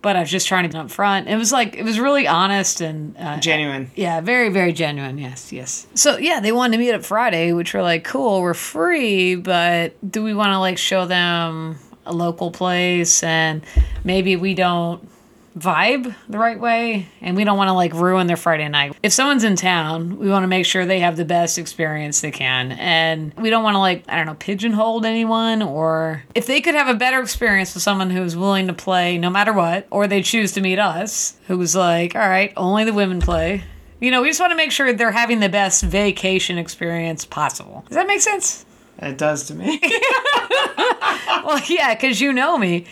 [0.00, 1.26] but I was just trying to be upfront.
[1.26, 3.90] It was like it was really honest and uh, Genuine.
[3.94, 5.18] yeah, very, very genuine.
[5.18, 5.86] Yes, yes.
[5.94, 9.94] So yeah, they wanted to meet up Friday, which we're like, cool, we're free, but
[10.10, 13.62] do we want to like show them a local place and
[14.04, 15.06] maybe we don't
[15.58, 18.96] vibe the right way and we don't want to like ruin their Friday night.
[19.02, 22.30] If someone's in town, we want to make sure they have the best experience they
[22.30, 22.72] can.
[22.72, 26.74] And we don't want to like, I don't know, pigeonhole anyone or if they could
[26.74, 30.22] have a better experience with someone who's willing to play no matter what, or they
[30.22, 33.64] choose to meet us, who's like, all right, only the women play.
[34.00, 37.84] You know, we just want to make sure they're having the best vacation experience possible.
[37.88, 38.64] Does that make sense?
[39.00, 39.80] It does to me.
[41.44, 42.84] Well, yeah, because you know me.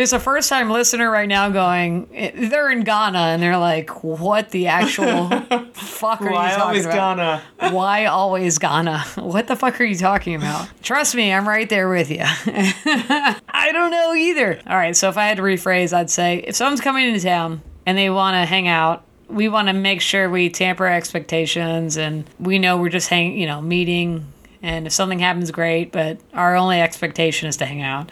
[0.00, 4.48] There's a first time listener right now going, they're in Ghana and they're like, what
[4.48, 5.28] the actual
[5.74, 7.16] fuck are Why you talking always about?
[7.58, 7.74] Ghana?
[7.74, 9.04] Why always Ghana?
[9.18, 10.70] What the fuck are you talking about?
[10.82, 12.22] Trust me, I'm right there with you.
[12.24, 14.58] I don't know either.
[14.66, 17.60] All right, so if I had to rephrase, I'd say if someone's coming into town
[17.84, 22.24] and they want to hang out, we want to make sure we tamper expectations and
[22.38, 24.32] we know we're just hang, you know, meeting.
[24.62, 25.92] And if something happens, great.
[25.92, 28.10] But our only expectation is to hang out.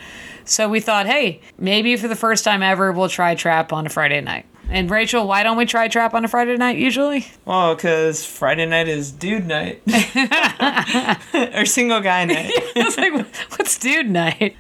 [0.49, 3.91] So we thought, hey, maybe for the first time ever, we'll try trap on a
[3.91, 4.47] Friday night.
[4.71, 7.27] And Rachel, why don't we try trap on a Friday night usually?
[7.45, 9.83] Well, because Friday night is dude night.
[11.55, 12.53] or single guy night.
[12.77, 13.13] I was like,
[13.57, 14.57] what's dude night?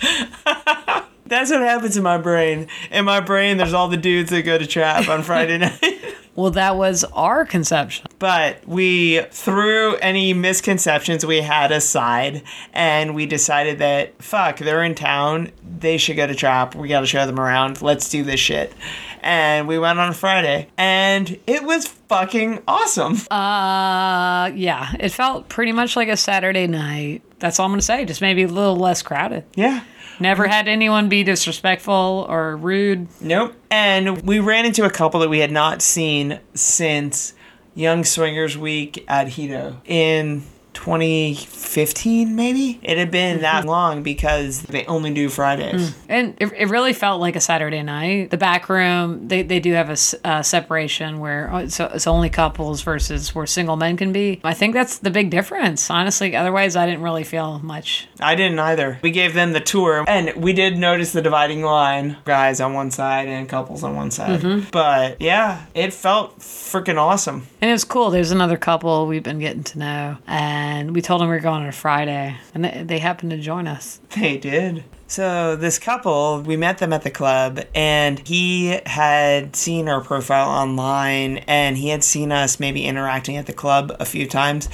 [1.29, 2.68] That's what happens in my brain.
[2.91, 6.05] In my brain, there's all the dudes that go to trap on Friday night.
[6.35, 8.07] Well, that was our conception.
[8.20, 14.95] But we threw any misconceptions we had aside and we decided that, fuck, they're in
[14.95, 15.51] town.
[15.81, 16.76] They should go to trap.
[16.76, 17.83] We got to show them around.
[17.83, 18.72] Let's do this shit.
[19.20, 23.14] And we went on Friday and it was fucking awesome.
[23.33, 27.22] Uh, yeah, it felt pretty much like a Saturday night.
[27.41, 28.05] That's all I'm gonna say.
[28.05, 29.45] Just maybe a little less crowded.
[29.57, 29.83] Yeah.
[30.21, 33.09] Never had anyone be disrespectful or rude.
[33.21, 33.55] Nope.
[33.71, 37.35] And we ran into a couple that we had not seen since
[37.75, 40.43] Young Swingers Week at Hedo in
[40.79, 42.79] 2015, maybe?
[42.83, 45.95] It had been that long because they only do Fridays.
[46.09, 48.31] And it, it really felt like a Saturday night.
[48.31, 52.31] The back room, they, they do have a uh, separation where oh, it's, it's only
[52.31, 54.41] couples versus where single men can be.
[54.45, 56.37] I think that's the big difference, honestly.
[56.37, 58.07] Otherwise, I didn't really feel much.
[58.20, 59.01] I didn't either.
[59.03, 62.93] We gave them the tour and we did notice the dividing line guys on one
[62.93, 64.70] side and couples on one side.
[64.70, 67.47] But yeah, it felt freaking awesome.
[67.61, 68.11] And it was cool.
[68.11, 70.16] There's another couple we've been getting to know.
[70.26, 72.37] And we told them we were going on a Friday.
[72.55, 74.01] And they, they happened to join us.
[74.19, 74.85] They did.
[75.07, 80.51] So this couple, we met them at the club and he had seen our profile
[80.51, 84.69] online and he had seen us maybe interacting at the club a few times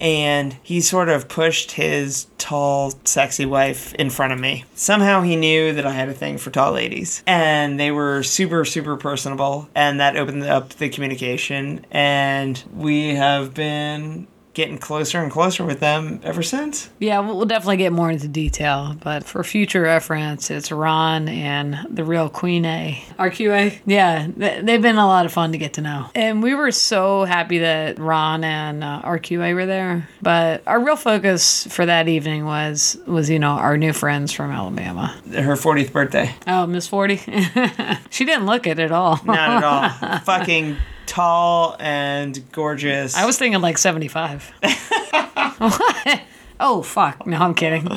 [0.00, 4.64] and he sort of pushed his tall, sexy wife in front of me.
[4.76, 8.64] Somehow he knew that I had a thing for tall ladies and they were super
[8.64, 14.28] super personable and that opened up the communication and we have been
[14.60, 16.90] getting closer and closer with them ever since.
[16.98, 21.78] Yeah, we'll we'll definitely get more into detail, but for future reference, it's Ron and
[21.88, 23.02] the real Queen A.
[23.18, 23.78] RQA?
[23.86, 26.10] Yeah, they've been a lot of fun to get to know.
[26.14, 30.06] And we were so happy that Ron and uh, RQA were there.
[30.20, 34.50] But our real focus for that evening was, was you know, our new friends from
[34.50, 35.18] Alabama.
[35.32, 36.34] Her 40th birthday.
[36.46, 37.16] Oh, Miss 40?
[38.10, 39.18] she didn't look it at all.
[39.24, 40.18] Not at all.
[40.24, 40.76] Fucking
[41.10, 43.16] tall and gorgeous.
[43.16, 44.52] I was thinking like 75.
[45.58, 46.20] what?
[46.62, 47.26] Oh fuck!
[47.26, 47.88] No, I'm kidding.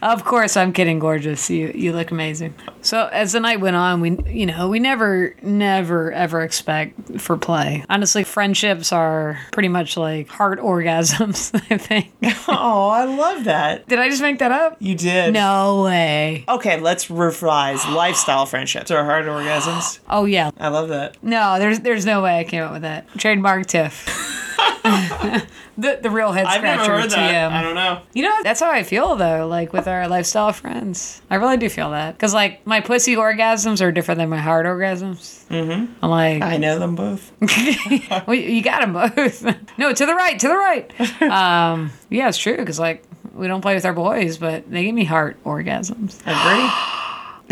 [0.00, 0.98] Of course, I'm kidding.
[0.98, 2.54] Gorgeous, you you look amazing.
[2.80, 7.36] So as the night went on, we you know we never never ever expect for
[7.36, 7.84] play.
[7.90, 11.52] Honestly, friendships are pretty much like heart orgasms.
[11.70, 12.12] I think.
[12.48, 13.88] Oh, I love that.
[13.88, 14.76] Did I just make that up?
[14.80, 15.34] You did.
[15.34, 16.44] No way.
[16.48, 19.98] Okay, let's revise lifestyle friendships or hard orgasms.
[20.08, 20.50] Oh yeah.
[20.58, 21.22] I love that.
[21.22, 23.08] No, there's there's no way I came up with that.
[23.16, 24.06] Trademark Tiff.
[24.82, 27.34] the the real head I've scratcher never heard that.
[27.34, 27.52] TM.
[27.52, 28.02] I don't know.
[28.14, 31.22] You know, that's how I feel though, like with our lifestyle friends.
[31.30, 32.16] I really do feel that.
[32.16, 35.46] Because, like, my pussy orgasms are different than my heart orgasms.
[35.48, 35.92] Mm-hmm.
[36.02, 37.32] I'm like, I know them both.
[38.26, 39.44] well, you got them both.
[39.78, 40.92] no, to the right, to the right.
[41.32, 42.56] Um, yeah, it's true.
[42.56, 43.04] Because, like,
[43.34, 46.20] we don't play with our boys, but they give me heart orgasms.
[46.26, 46.70] Agree?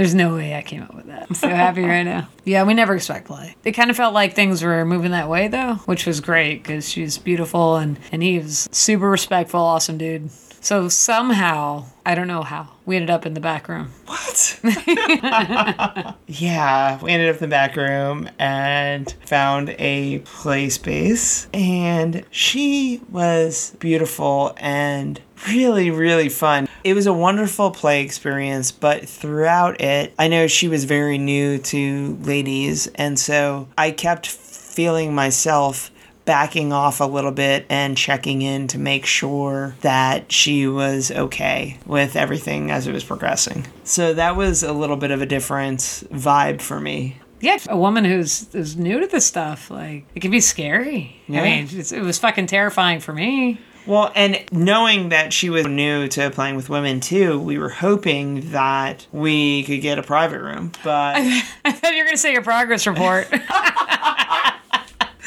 [0.00, 1.26] There's no way I came up with that.
[1.28, 2.28] I'm so happy right now.
[2.44, 3.54] Yeah, we never expect play.
[3.64, 6.88] It kind of felt like things were moving that way though, which was great because
[6.88, 10.30] she's beautiful and and he was super respectful, awesome dude.
[10.62, 13.92] So somehow, I don't know how, we ended up in the back room.
[14.06, 14.60] What?
[16.26, 23.00] yeah, we ended up in the back room and found a play space, and she
[23.10, 26.68] was beautiful and really, really fun.
[26.82, 31.58] It was a wonderful play experience, but throughout it, I know she was very new
[31.58, 35.90] to ladies, and so I kept feeling myself
[36.24, 41.76] backing off a little bit and checking in to make sure that she was okay
[41.86, 43.66] with everything as it was progressing.
[43.84, 47.16] So that was a little bit of a different vibe for me.
[47.40, 51.16] Yeah, a woman who's who's new to this stuff, like it can be scary.
[51.26, 51.40] Yeah.
[51.40, 53.58] I mean, it's, it was fucking terrifying for me.
[53.90, 58.52] Well, and knowing that she was new to playing with women too, we were hoping
[58.52, 60.70] that we could get a private room.
[60.84, 63.26] But I thought you were gonna say a progress report.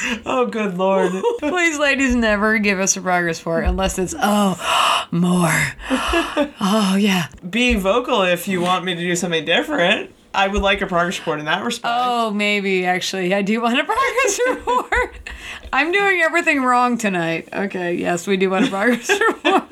[0.26, 1.12] oh, good lord.
[1.40, 5.60] Please, ladies, never give us a progress report unless it's oh more.
[6.66, 7.28] Oh yeah.
[7.48, 10.16] Be vocal if you want me to do something different.
[10.34, 11.94] I would like a progress report in that respect.
[11.96, 15.30] Oh, maybe actually, I do want a progress report.
[15.72, 17.50] I'm doing everything wrong tonight.
[17.54, 19.64] Okay, yes, we do want a progress report.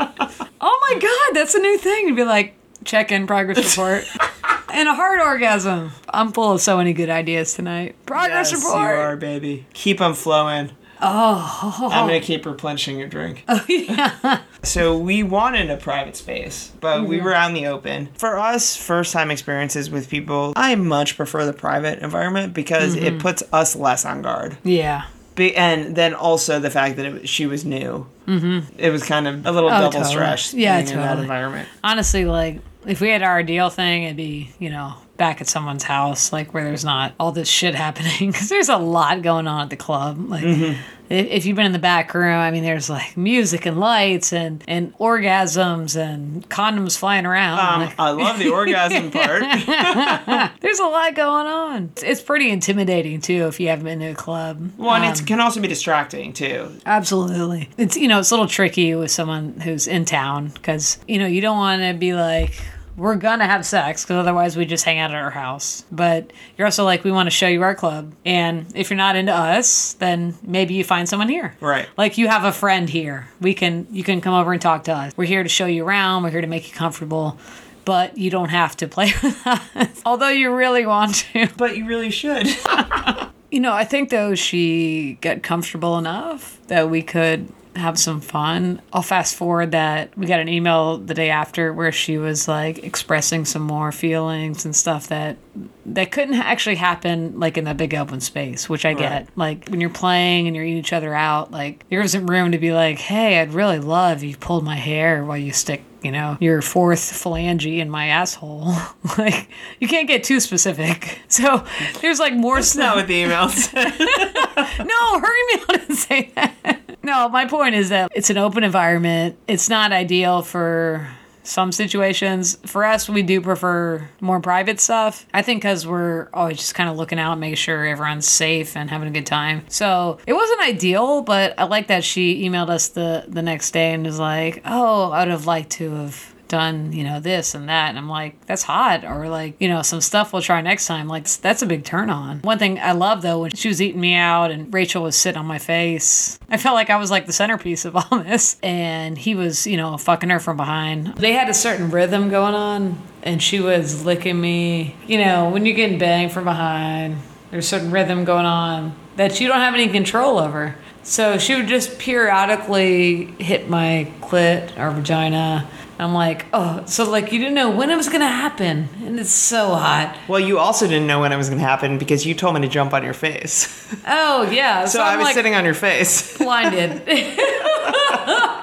[0.62, 2.54] Oh my god, that's a new thing to be like
[2.84, 4.06] check in progress report.
[4.74, 5.92] And a heart orgasm.
[6.14, 7.94] I'm full of so many good ideas tonight.
[8.06, 8.96] Progress yes, report.
[8.96, 9.66] you are, baby.
[9.74, 10.72] Keep them flowing.
[11.02, 13.44] Oh, I'm gonna keep replenishing your drink.
[13.50, 14.42] Oh, yeah.
[14.64, 18.10] So we wanted a private space, but we were out in the open.
[18.18, 23.18] For us, first time experiences with people, I much prefer the private environment because it
[23.20, 24.58] puts us less on guard.
[24.64, 25.06] Yeah.
[25.36, 28.06] Be- and then also the fact that it, she was new.
[28.28, 28.74] Mm-hmm.
[28.78, 30.12] It was kind of a little Oh, double totally.
[30.12, 31.68] stress Yeah, being in that environment.
[31.84, 35.84] Honestly, like if we had our ideal thing, it'd be you know back at someone's
[35.84, 39.62] house, like where there's not all this shit happening because there's a lot going on
[39.62, 40.18] at the club.
[40.30, 40.82] Like Mm-hmm.
[41.14, 44.64] if, you've been in the back room, I mean, there's like music and lights and
[44.68, 47.60] and orgasms and condoms flying around.
[47.60, 49.42] Um, Like, I love the orgasm part.
[50.62, 51.84] there's a lot going on.
[51.94, 54.72] It's, it's pretty intimidating too if you haven't been to a club.
[54.78, 56.72] One, Um, it can also be distracting too.
[56.86, 57.70] Absolutely.
[57.78, 61.28] It's you know, it's a little tricky with someone who's in town cuz you know,
[61.28, 62.54] you don't want to be like
[62.98, 65.84] we're gonna have sex because otherwise we just hang out at our house.
[65.92, 69.16] But you're also like, we want to show you our club, and if you're not
[69.16, 71.56] into us, then maybe you find someone here.
[71.60, 71.88] Right.
[71.98, 73.28] Like you have a friend here.
[73.40, 75.14] We can you can come over and talk to us.
[75.16, 76.24] We're here to show you around.
[76.24, 77.38] We're here to make you comfortable,
[77.86, 80.02] but you don't have to play with us.
[80.06, 81.48] Although you really want to.
[81.58, 82.48] But you really should.
[83.52, 88.82] You know, I think though she got comfortable enough that we could have some fun.
[88.92, 92.84] I'll fast forward that we got an email the day after where she was like
[92.84, 95.38] expressing some more feelings and stuff that
[95.86, 99.30] that couldn't actually happen like in that big open space, which I get.
[99.36, 102.58] Like when you're playing and you're eating each other out, like there isn't room to
[102.58, 106.36] be like, "Hey, I'd really love you pulled my hair while you stick." You know,
[106.40, 108.74] your fourth phalange in my asshole.
[109.20, 109.48] like,
[109.80, 111.20] you can't get too specific.
[111.28, 111.64] So,
[112.02, 113.94] there's like more That's not what the email said.
[114.00, 116.91] no, her email didn't say that.
[117.04, 119.38] No, my point is that it's an open environment.
[119.48, 121.08] It's not ideal for
[121.44, 122.58] some situations.
[122.66, 125.26] For us, we do prefer more private stuff.
[125.34, 128.90] I think because we're always just kind of looking out, making sure everyone's safe and
[128.90, 129.64] having a good time.
[129.68, 133.94] So it wasn't ideal, but I like that she emailed us the the next day
[133.94, 137.68] and was like, "Oh, I would have liked to have." Done you know this and
[137.70, 137.90] that.
[137.90, 141.08] And i'm like that's hot or like you know some stuff we'll try next time.
[141.08, 142.40] Like that's a big turn on.
[142.42, 145.40] One thing i love though when she was eating me out and rachel was sitting
[145.40, 148.58] on my face i felt like i was like the centerpiece of all this.
[148.62, 151.16] And he was you know fucking her from behind.
[151.16, 154.96] They had a certain rhythm going on and she was licking me.
[155.08, 157.18] You know when you're getting banged from behind
[157.50, 160.76] there's a certain rhythm going on that you don't have any control over.
[161.04, 165.68] So she would just periodically hit my clit or vagina.
[166.02, 169.30] I'm like, oh, so like you didn't know when it was gonna happen, and it's
[169.32, 170.18] so hot.
[170.28, 172.62] Well, you also didn't know when it was going to happen because you told me
[172.62, 173.94] to jump on your face.
[174.08, 176.38] Oh yeah, so I'm I was like sitting on your face.
[176.40, 177.02] blinded.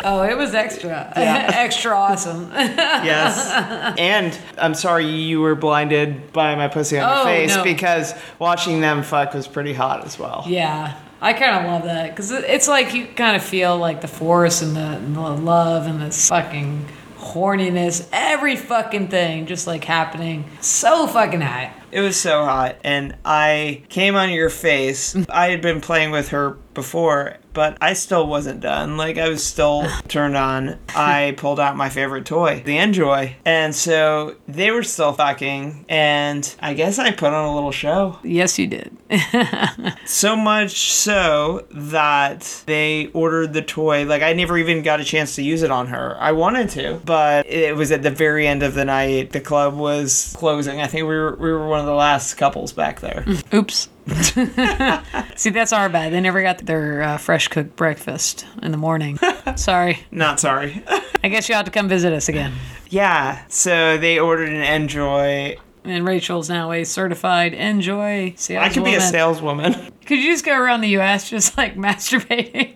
[0.04, 1.50] oh, it was extra, Yeah.
[1.54, 2.50] extra awesome.
[2.52, 3.94] yes.
[3.98, 7.64] And I'm sorry you were blinded by my pussy on your Oh, face no.
[7.64, 10.44] because watching them fuck was pretty hot as well.
[10.46, 14.08] Yeah, I kind of love that because it's like you kind of feel like the
[14.08, 16.86] force and the, and the love and this fucking
[17.28, 20.44] horniness, every fucking thing just like happening.
[20.60, 21.72] So fucking hot.
[21.90, 25.16] It was so hot, and I came on your face.
[25.30, 28.96] I had been playing with her before, but I still wasn't done.
[28.96, 30.78] Like, I was still turned on.
[30.94, 33.34] I pulled out my favorite toy, the Enjoy.
[33.44, 38.20] And so they were still fucking, and I guess I put on a little show.
[38.22, 38.96] Yes, you did.
[40.04, 44.04] So much so that they ordered the toy.
[44.06, 46.16] Like, I never even got a chance to use it on her.
[46.18, 49.32] I wanted to, but it was at the very end of the night.
[49.32, 50.80] The club was closing.
[50.80, 53.24] I think we were, we were one of the last couples back there.
[53.52, 53.88] Oops.
[55.36, 56.12] See, that's our bad.
[56.12, 59.18] They never got their uh, fresh cooked breakfast in the morning.
[59.56, 60.00] Sorry.
[60.10, 60.82] Not sorry.
[61.24, 62.52] I guess you have to come visit us again.
[62.88, 65.56] yeah, so they ordered an Enjoy.
[65.84, 68.70] And Rachel's now a certified enjoy saleswoman.
[68.70, 69.72] I could be a saleswoman.
[70.04, 71.30] Could you just go around the U.S.
[71.30, 72.74] just like masturbating?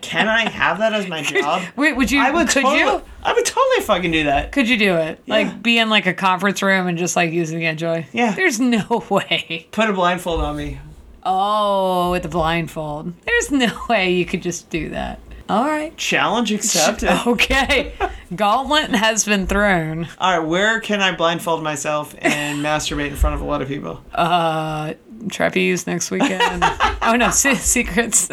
[0.00, 1.62] Can I have that as my job?
[1.76, 2.20] Wait, would you?
[2.20, 3.02] I would could totally, you?
[3.22, 4.52] I would totally fucking do that.
[4.52, 5.20] Could you do it?
[5.26, 5.34] Yeah.
[5.34, 8.06] Like be in like a conference room and just like using the enjoy?
[8.12, 8.32] Yeah.
[8.34, 9.66] There's no way.
[9.72, 10.78] Put a blindfold on me.
[11.26, 13.12] Oh, with the blindfold.
[13.24, 15.20] There's no way you could just do that.
[15.48, 15.94] All right.
[15.98, 17.10] Challenge accepted.
[17.26, 17.92] Okay.
[18.34, 20.08] Gauntlet has been thrown.
[20.18, 23.68] All right, where can I blindfold myself and masturbate in front of a lot of
[23.68, 24.02] people?
[24.14, 24.94] Uh,
[25.30, 26.64] trapeze next weekend.
[27.02, 28.30] oh no, se- secrets.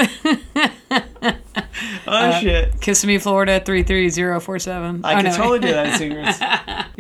[2.14, 2.82] Oh Uh, shit.
[2.82, 5.00] Kissimmee, Florida three three zero four seven.
[5.06, 6.40] I could totally do that in secrets.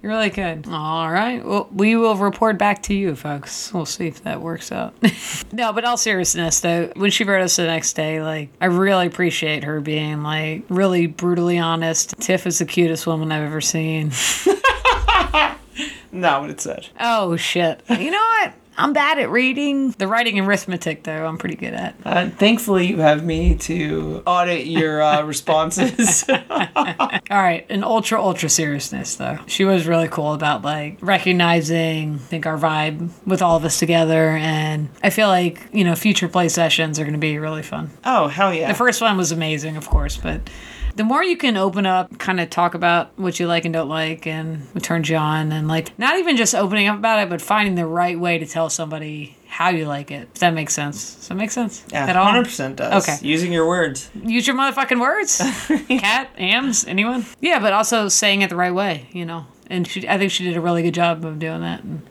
[0.02, 0.66] You really could.
[0.70, 1.46] All right.
[1.46, 3.74] Well, we will report back to you, folks.
[3.74, 4.96] We'll see if that works out.
[5.52, 9.06] no, but all seriousness, though, when she wrote us the next day, like, I really
[9.06, 12.18] appreciate her being, like, really brutally honest.
[12.20, 14.12] Tiff is the cutest woman I've ever seen.
[16.14, 16.88] Not what it said.
[17.00, 17.82] Oh, shit.
[17.90, 18.54] You know what?
[18.78, 19.92] I'm bad at reading.
[19.92, 21.96] The writing and arithmetic, though, I'm pretty good at.
[22.06, 26.24] Uh, thankfully, you have me to audit your uh, responses.
[26.30, 32.18] All right, in ultra ultra seriousness though, she was really cool about like recognizing, I
[32.18, 36.28] think our vibe with all of us together, and I feel like you know future
[36.28, 37.90] play sessions are going to be really fun.
[38.06, 38.68] oh, hell yeah.
[38.68, 40.42] The first one was amazing, of course, but
[40.96, 43.90] the more you can open up, kind of talk about what you like and don't
[43.90, 47.30] like, and what turns you on, and like not even just opening up about it,
[47.30, 50.30] but finding the right way to tell somebody how you like it.
[50.34, 51.16] If that makes sense.
[51.16, 51.84] Does that make sense?
[51.92, 52.32] yeah, At all?
[52.32, 53.04] 100% does.
[53.08, 53.18] Okay.
[53.28, 54.10] Using your words.
[54.24, 55.38] Use your motherfucking words.
[56.00, 57.26] Cat, Ams, anyone?
[57.42, 59.46] Yeah, but also saying it the right way, you know.
[59.68, 61.84] And she, I think she did a really good job of doing that.
[61.84, 62.02] And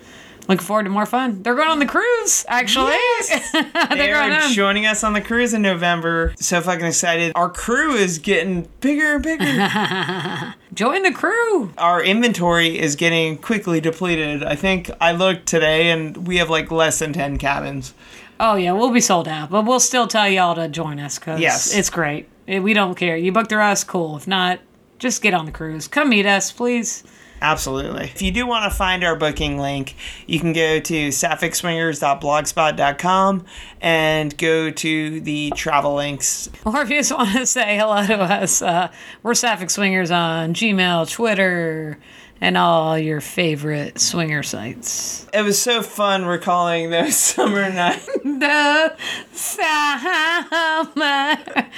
[0.51, 1.43] looking forward to more fun.
[1.43, 2.93] They're going on the cruise, actually.
[3.53, 6.35] They They're going are joining us on the cruise in November.
[6.39, 7.33] So fucking excited.
[7.35, 9.45] Our crew is getting bigger and bigger.
[10.75, 11.73] Join the crew.
[11.79, 14.45] Our inventory is getting quickly depleted.
[14.45, 17.93] I think I looked today and we have like less than 10 cabins.
[18.39, 21.41] Oh yeah, we'll be sold out, but we'll still tell y'all to join us because
[21.41, 21.75] Yes.
[21.75, 22.29] it's great.
[22.47, 23.17] We don't care.
[23.17, 24.17] You book through us, cool.
[24.17, 24.61] If not,
[24.99, 25.87] just get on the cruise.
[25.89, 27.05] Come meet us, please.
[27.43, 28.05] Absolutely.
[28.05, 29.95] If you do want to find our booking link,
[30.27, 33.45] you can go to sapphicswingers.blogspot.com
[33.81, 36.51] and go to the travel links.
[36.65, 38.91] Or if you just want to say hello to us, uh,
[39.23, 41.99] we're Sapphic Swingers on Gmail, Twitter,
[42.43, 45.27] and all your favorite swinger sites.
[45.33, 48.07] It was so fun recalling those summer nights.
[48.23, 48.97] The
[49.33, 51.71] summer night.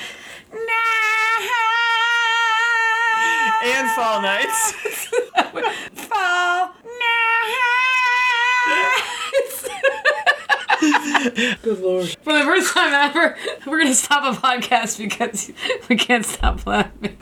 [3.65, 4.73] And fall nights.
[5.95, 7.23] Fall nights.
[11.63, 12.09] Good lord.
[12.23, 13.37] For the first time ever,
[13.67, 15.51] we're gonna stop a podcast because
[15.89, 17.17] we can't stop laughing.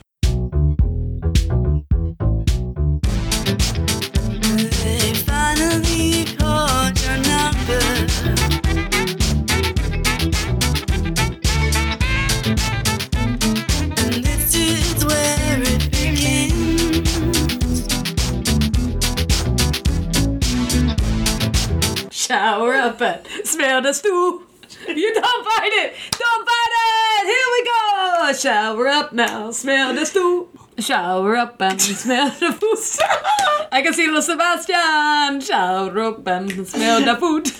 [22.30, 24.46] Shower up and smell the stew.
[24.86, 25.94] You don't fight it!
[26.12, 27.26] Don't fight it!
[27.26, 28.32] Here we go!
[28.34, 30.48] Shower up now, smell the stew.
[30.78, 32.78] Shower up and smell the food.
[33.72, 35.40] I can see little Sebastian.
[35.40, 37.50] Shower up and smell the food.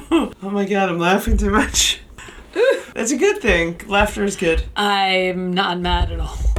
[0.40, 2.00] oh my god, I'm laughing too much.
[2.94, 3.78] That's a good thing.
[3.86, 4.64] Laughter is good.
[4.74, 6.53] I'm not mad at all.